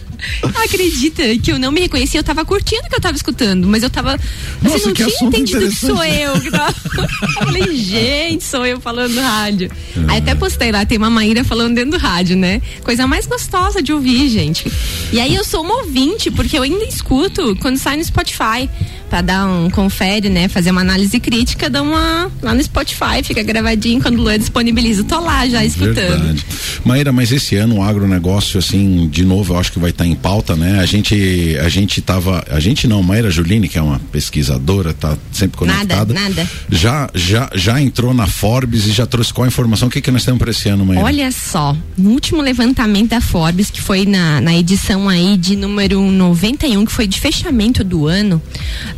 Acredita 0.63 1.23
que 1.37 1.51
eu 1.51 1.59
não 1.59 1.71
me 1.71 1.81
reconhecia, 1.81 2.19
eu 2.19 2.23
tava 2.23 2.43
curtindo 2.45 2.83
o 2.83 2.89
que 2.89 2.95
eu 2.95 3.01
tava 3.01 3.15
escutando, 3.15 3.67
mas 3.67 3.83
eu 3.83 3.89
tava. 3.89 4.13
Assim, 4.13 4.21
Nossa, 4.63 4.87
não 4.87 4.93
tinha 4.93 5.07
entendido 5.21 5.67
que 5.67 5.75
sou 5.75 6.03
eu. 6.03 6.39
Que 6.39 6.49
tava... 6.49 6.73
eu 7.21 7.45
falei, 7.45 7.75
gente, 7.75 8.43
sou 8.43 8.65
eu 8.65 8.79
falando 8.79 9.13
no 9.13 9.21
rádio. 9.21 9.69
É. 9.95 10.11
Aí 10.11 10.17
até 10.19 10.33
postei 10.33 10.71
lá, 10.71 10.85
tem 10.85 10.97
uma 10.97 11.09
Maíra 11.09 11.43
falando 11.43 11.75
dentro 11.75 11.91
do 11.91 11.97
rádio, 11.97 12.35
né? 12.35 12.61
Coisa 12.83 13.05
mais 13.05 13.25
gostosa 13.25 13.81
de 13.81 13.93
ouvir, 13.93 14.29
gente. 14.29 14.71
E 15.11 15.19
aí 15.19 15.35
eu 15.35 15.43
sou 15.43 15.63
uma 15.63 15.75
ouvinte, 15.81 16.31
porque 16.31 16.57
eu 16.57 16.63
ainda 16.63 16.85
escuto 16.85 17.55
quando 17.57 17.77
sai 17.77 17.97
no 17.97 18.03
Spotify 18.03 18.69
para 19.15 19.21
dar 19.21 19.47
um 19.47 19.69
confere, 19.69 20.27
né? 20.29 20.49
Fazer 20.49 20.71
uma 20.71 20.81
análise 20.81 21.17
crítica, 21.21 21.69
dá 21.69 21.81
uma 21.81 22.29
lá 22.41 22.53
no 22.53 22.61
Spotify, 22.61 23.23
fica 23.23 23.41
gravadinho 23.43 24.01
quando 24.01 24.19
o 24.19 24.23
Luan 24.23 24.37
disponibiliza. 24.37 25.05
Tô 25.05 25.21
lá 25.21 25.47
já 25.47 25.63
escutando. 25.63 25.95
Verdade. 25.95 26.45
Maíra, 26.83 27.13
mas 27.13 27.31
esse 27.31 27.55
ano 27.55 27.77
o 27.77 27.81
agronegócio, 27.81 28.59
assim, 28.59 29.07
de 29.07 29.23
novo, 29.23 29.53
eu 29.53 29.57
acho 29.57 29.71
que 29.71 29.79
vai 29.79 29.91
estar 29.91 30.03
tá 30.03 30.09
em 30.09 30.15
pauta, 30.15 30.57
né? 30.57 30.79
A 30.81 30.85
gente, 30.85 31.57
a 31.63 31.69
gente 31.69 32.01
tava, 32.01 32.43
a 32.49 32.59
gente 32.59 32.89
não, 32.89 33.01
Maíra 33.01 33.29
Juline, 33.31 33.69
que 33.69 33.77
é 33.77 33.81
uma 33.81 33.99
pesquisadora, 34.11 34.93
tá 34.93 35.17
sempre 35.31 35.57
conectada. 35.59 36.13
Nada, 36.13 36.29
nada. 36.35 36.49
Já, 36.69 37.09
já, 37.13 37.49
já 37.55 37.81
entrou 37.81 38.13
na 38.13 38.27
Forbes 38.27 38.85
e 38.85 38.91
já 38.91 39.05
trouxe 39.05 39.33
qual 39.33 39.45
a 39.45 39.47
informação? 39.47 39.87
O 39.87 39.91
que 39.91 40.01
que 40.01 40.11
nós 40.11 40.25
temos 40.25 40.39
para 40.39 40.51
esse 40.51 40.67
ano, 40.67 40.85
Maíra? 40.85 41.05
Olha 41.05 41.31
só, 41.31 41.73
no 41.97 42.09
último 42.09 42.41
levantamento 42.41 43.11
da 43.11 43.21
Forbes, 43.21 43.69
que 43.69 43.81
foi 43.81 44.05
na, 44.05 44.41
na 44.41 44.53
edição 44.53 45.07
aí 45.07 45.37
de 45.37 45.55
número 45.55 46.01
91, 46.01 46.83
que 46.85 46.91
foi 46.91 47.07
de 47.07 47.17
fechamento 47.17 47.81
do 47.81 48.07
ano, 48.07 48.41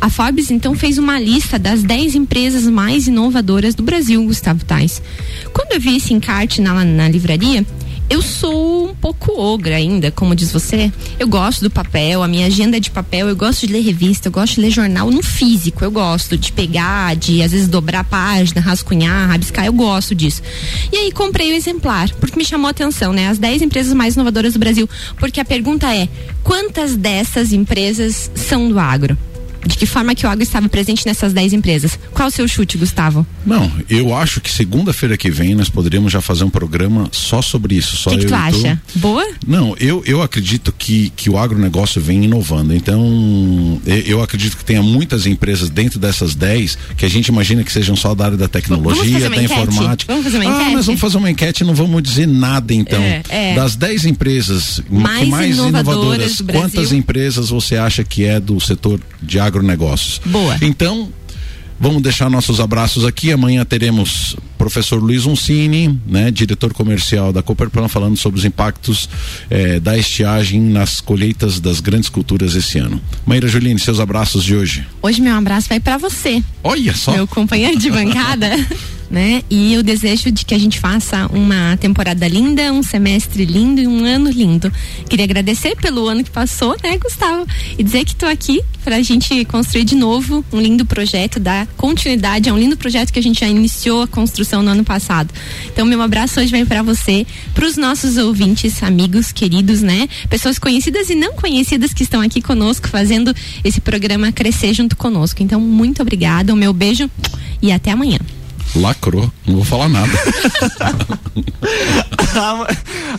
a 0.00 0.07
Forbes 0.10 0.50
então 0.50 0.74
fez 0.74 0.98
uma 0.98 1.18
lista 1.18 1.58
das 1.58 1.82
10 1.82 2.14
empresas 2.14 2.66
mais 2.66 3.06
inovadoras 3.06 3.74
do 3.74 3.82
Brasil, 3.82 4.22
Gustavo 4.24 4.64
Tais. 4.64 5.02
Quando 5.52 5.72
eu 5.72 5.80
vi 5.80 5.96
esse 5.96 6.12
encarte 6.12 6.60
na, 6.60 6.84
na 6.84 7.08
livraria, 7.08 7.64
eu 8.10 8.22
sou 8.22 8.88
um 8.88 8.94
pouco 8.94 9.38
ogra 9.38 9.76
ainda, 9.76 10.10
como 10.10 10.34
diz 10.34 10.50
você. 10.50 10.90
Eu 11.18 11.28
gosto 11.28 11.60
do 11.60 11.70
papel, 11.70 12.22
a 12.22 12.28
minha 12.28 12.46
agenda 12.46 12.78
é 12.78 12.80
de 12.80 12.90
papel, 12.90 13.28
eu 13.28 13.36
gosto 13.36 13.66
de 13.66 13.72
ler 13.72 13.82
revista, 13.82 14.28
eu 14.28 14.32
gosto 14.32 14.54
de 14.54 14.62
ler 14.62 14.70
jornal 14.70 15.10
no 15.10 15.22
físico, 15.22 15.84
eu 15.84 15.90
gosto 15.90 16.38
de 16.38 16.50
pegar, 16.50 17.14
de 17.16 17.42
às 17.42 17.52
vezes 17.52 17.68
dobrar 17.68 18.00
a 18.00 18.04
página, 18.04 18.62
rascunhar, 18.62 19.28
rabiscar, 19.28 19.66
eu 19.66 19.74
gosto 19.74 20.14
disso. 20.14 20.40
E 20.90 20.96
aí 20.96 21.12
comprei 21.12 21.52
o 21.52 21.54
exemplar, 21.54 22.10
porque 22.14 22.38
me 22.38 22.46
chamou 22.46 22.68
a 22.68 22.70
atenção, 22.70 23.12
né? 23.12 23.28
As 23.28 23.38
10 23.38 23.60
empresas 23.60 23.92
mais 23.92 24.14
inovadoras 24.14 24.54
do 24.54 24.58
Brasil. 24.58 24.88
Porque 25.18 25.38
a 25.38 25.44
pergunta 25.44 25.94
é: 25.94 26.08
quantas 26.42 26.96
dessas 26.96 27.52
empresas 27.52 28.30
são 28.34 28.70
do 28.70 28.78
agro? 28.78 29.18
De 29.66 29.76
que 29.76 29.86
forma 29.86 30.14
que 30.14 30.26
o 30.26 30.28
agro 30.28 30.42
estava 30.42 30.68
presente 30.68 31.04
nessas 31.06 31.32
10 31.32 31.52
empresas? 31.52 31.98
Qual 32.12 32.28
o 32.28 32.30
seu 32.30 32.46
chute, 32.46 32.78
Gustavo? 32.78 33.26
Não, 33.44 33.70
eu 33.88 34.14
acho 34.14 34.40
que 34.40 34.50
segunda-feira 34.50 35.16
que 35.16 35.30
vem 35.30 35.54
nós 35.54 35.68
poderíamos 35.68 36.12
já 36.12 36.20
fazer 36.20 36.44
um 36.44 36.50
programa 36.50 37.08
só 37.12 37.42
sobre 37.42 37.74
isso. 37.74 38.08
O 38.08 38.12
que, 38.12 38.18
que 38.18 38.26
tu 38.26 38.34
acha? 38.34 38.80
Tô... 38.92 38.98
Boa? 38.98 39.26
Não, 39.46 39.76
eu, 39.78 40.02
eu 40.06 40.22
acredito 40.22 40.72
que, 40.76 41.10
que 41.10 41.28
o 41.28 41.36
agronegócio 41.36 42.00
vem 42.00 42.24
inovando. 42.24 42.74
Então, 42.74 43.80
eu 44.06 44.22
acredito 44.22 44.56
que 44.56 44.64
tenha 44.64 44.82
muitas 44.82 45.26
empresas 45.26 45.68
dentro 45.70 45.98
dessas 45.98 46.34
10 46.34 46.78
que 46.96 47.04
a 47.04 47.08
gente 47.08 47.28
imagina 47.28 47.64
que 47.64 47.72
sejam 47.72 47.96
só 47.96 48.14
da 48.14 48.26
área 48.26 48.36
da 48.36 48.48
tecnologia, 48.48 49.28
da 49.28 49.42
informática. 49.42 50.12
Vamos 50.12 50.24
fazer 50.24 50.38
uma 50.38 50.44
enquete? 50.44 50.70
Ah, 50.70 50.72
nós 50.72 50.86
vamos 50.86 51.00
fazer 51.00 51.16
uma 51.18 51.30
enquete 51.30 51.62
e 51.62 51.66
não 51.66 51.74
vamos 51.74 52.02
dizer 52.02 52.26
nada 52.26 52.72
então. 52.72 53.00
É, 53.00 53.22
é. 53.28 53.54
Das 53.54 53.76
10 53.76 54.06
empresas 54.06 54.80
mais, 54.88 55.28
mais 55.28 55.56
inovadoras, 55.56 56.38
inovadoras 56.38 56.40
quantas 56.50 56.92
empresas 56.92 57.48
você 57.48 57.76
acha 57.76 58.04
que 58.04 58.24
é 58.24 58.38
do 58.38 58.60
setor 58.60 59.00
de 59.22 59.38
agro 59.38 59.47
agronegócios. 59.48 60.20
Boa. 60.24 60.56
Então, 60.62 61.10
Vamos 61.80 62.02
deixar 62.02 62.28
nossos 62.28 62.58
abraços 62.58 63.04
aqui. 63.04 63.32
Amanhã 63.32 63.64
teremos 63.64 64.36
professor 64.56 65.00
Luiz 65.00 65.26
Uncini, 65.26 65.98
né, 66.06 66.28
diretor 66.30 66.72
comercial 66.72 67.32
da 67.32 67.40
Cooperplan, 67.40 67.86
falando 67.86 68.16
sobre 68.16 68.40
os 68.40 68.44
impactos 68.44 69.08
eh, 69.48 69.78
da 69.78 69.96
estiagem 69.96 70.60
nas 70.60 71.00
colheitas 71.00 71.60
das 71.60 71.78
grandes 71.78 72.08
culturas 72.08 72.56
esse 72.56 72.78
ano. 72.78 73.00
Maíra 73.24 73.46
Juline, 73.46 73.78
seus 73.78 74.00
abraços 74.00 74.42
de 74.42 74.56
hoje. 74.56 74.84
Hoje 75.00 75.20
meu 75.20 75.36
abraço 75.36 75.68
vai 75.68 75.78
para 75.78 75.96
você. 75.98 76.42
Olha 76.64 76.94
só. 76.94 77.12
Meu 77.12 77.28
companheiro 77.28 77.78
de 77.78 77.90
bancada. 77.90 78.50
né? 79.10 79.42
E 79.50 79.76
o 79.76 79.82
desejo 79.82 80.30
de 80.30 80.44
que 80.44 80.54
a 80.54 80.58
gente 80.58 80.78
faça 80.78 81.26
uma 81.32 81.76
temporada 81.76 82.26
linda, 82.28 82.72
um 82.72 82.82
semestre 82.82 83.44
lindo 83.44 83.80
e 83.80 83.86
um 83.86 84.04
ano 84.04 84.30
lindo. 84.30 84.72
Queria 85.08 85.24
agradecer 85.24 85.76
pelo 85.76 86.06
ano 86.06 86.22
que 86.22 86.30
passou, 86.30 86.76
né, 86.82 86.98
Gustavo? 86.98 87.46
E 87.78 87.82
dizer 87.82 88.04
que 88.04 88.12
estou 88.12 88.28
aqui 88.28 88.60
para 88.84 88.96
a 88.96 89.02
gente 89.02 89.44
construir 89.46 89.84
de 89.84 89.94
novo 89.94 90.44
um 90.52 90.60
lindo 90.60 90.84
projeto, 90.84 91.38
dar 91.38 91.66
continuidade 91.76 92.48
a 92.48 92.54
um 92.54 92.58
lindo 92.58 92.76
projeto 92.76 93.12
que 93.12 93.18
a 93.18 93.22
gente 93.22 93.40
já 93.40 93.46
iniciou 93.46 94.02
a 94.02 94.06
construção 94.06 94.62
no 94.62 94.70
ano 94.70 94.84
passado. 94.84 95.32
Então, 95.66 95.86
meu 95.86 96.00
abraço 96.00 96.40
hoje 96.40 96.50
vai 96.50 96.64
para 96.64 96.82
você, 96.82 97.26
para 97.54 97.66
os 97.66 97.76
nossos 97.76 98.16
ouvintes, 98.16 98.82
amigos, 98.82 99.32
queridos, 99.32 99.82
né? 99.82 100.08
Pessoas 100.28 100.58
conhecidas 100.58 101.10
e 101.10 101.14
não 101.14 101.34
conhecidas 101.34 101.92
que 101.92 102.02
estão 102.02 102.20
aqui 102.20 102.40
conosco 102.40 102.88
fazendo 102.88 103.34
esse 103.64 103.80
programa 103.80 104.32
crescer 104.32 104.72
junto 104.74 104.96
conosco. 104.96 105.42
Então, 105.42 105.60
muito 105.60 106.02
obrigada, 106.02 106.52
o 106.52 106.56
meu 106.56 106.72
beijo 106.72 107.10
e 107.60 107.72
até 107.72 107.90
amanhã. 107.90 108.18
Lacrou, 108.74 109.30
não 109.46 109.56
vou 109.56 109.64
falar 109.64 109.88
nada. 109.88 110.12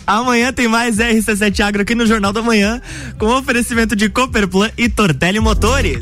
Amanhã 0.06 0.52
tem 0.52 0.68
mais 0.68 0.98
RC7 0.98 1.60
Agro 1.60 1.82
aqui 1.82 1.94
no 1.94 2.06
Jornal 2.06 2.32
da 2.32 2.42
Manhã, 2.42 2.80
com 3.18 3.26
oferecimento 3.26 3.96
de 3.96 4.08
Cooperplan 4.08 4.70
e 4.78 4.88
Tortelli 4.88 5.40
Motores. 5.40 5.98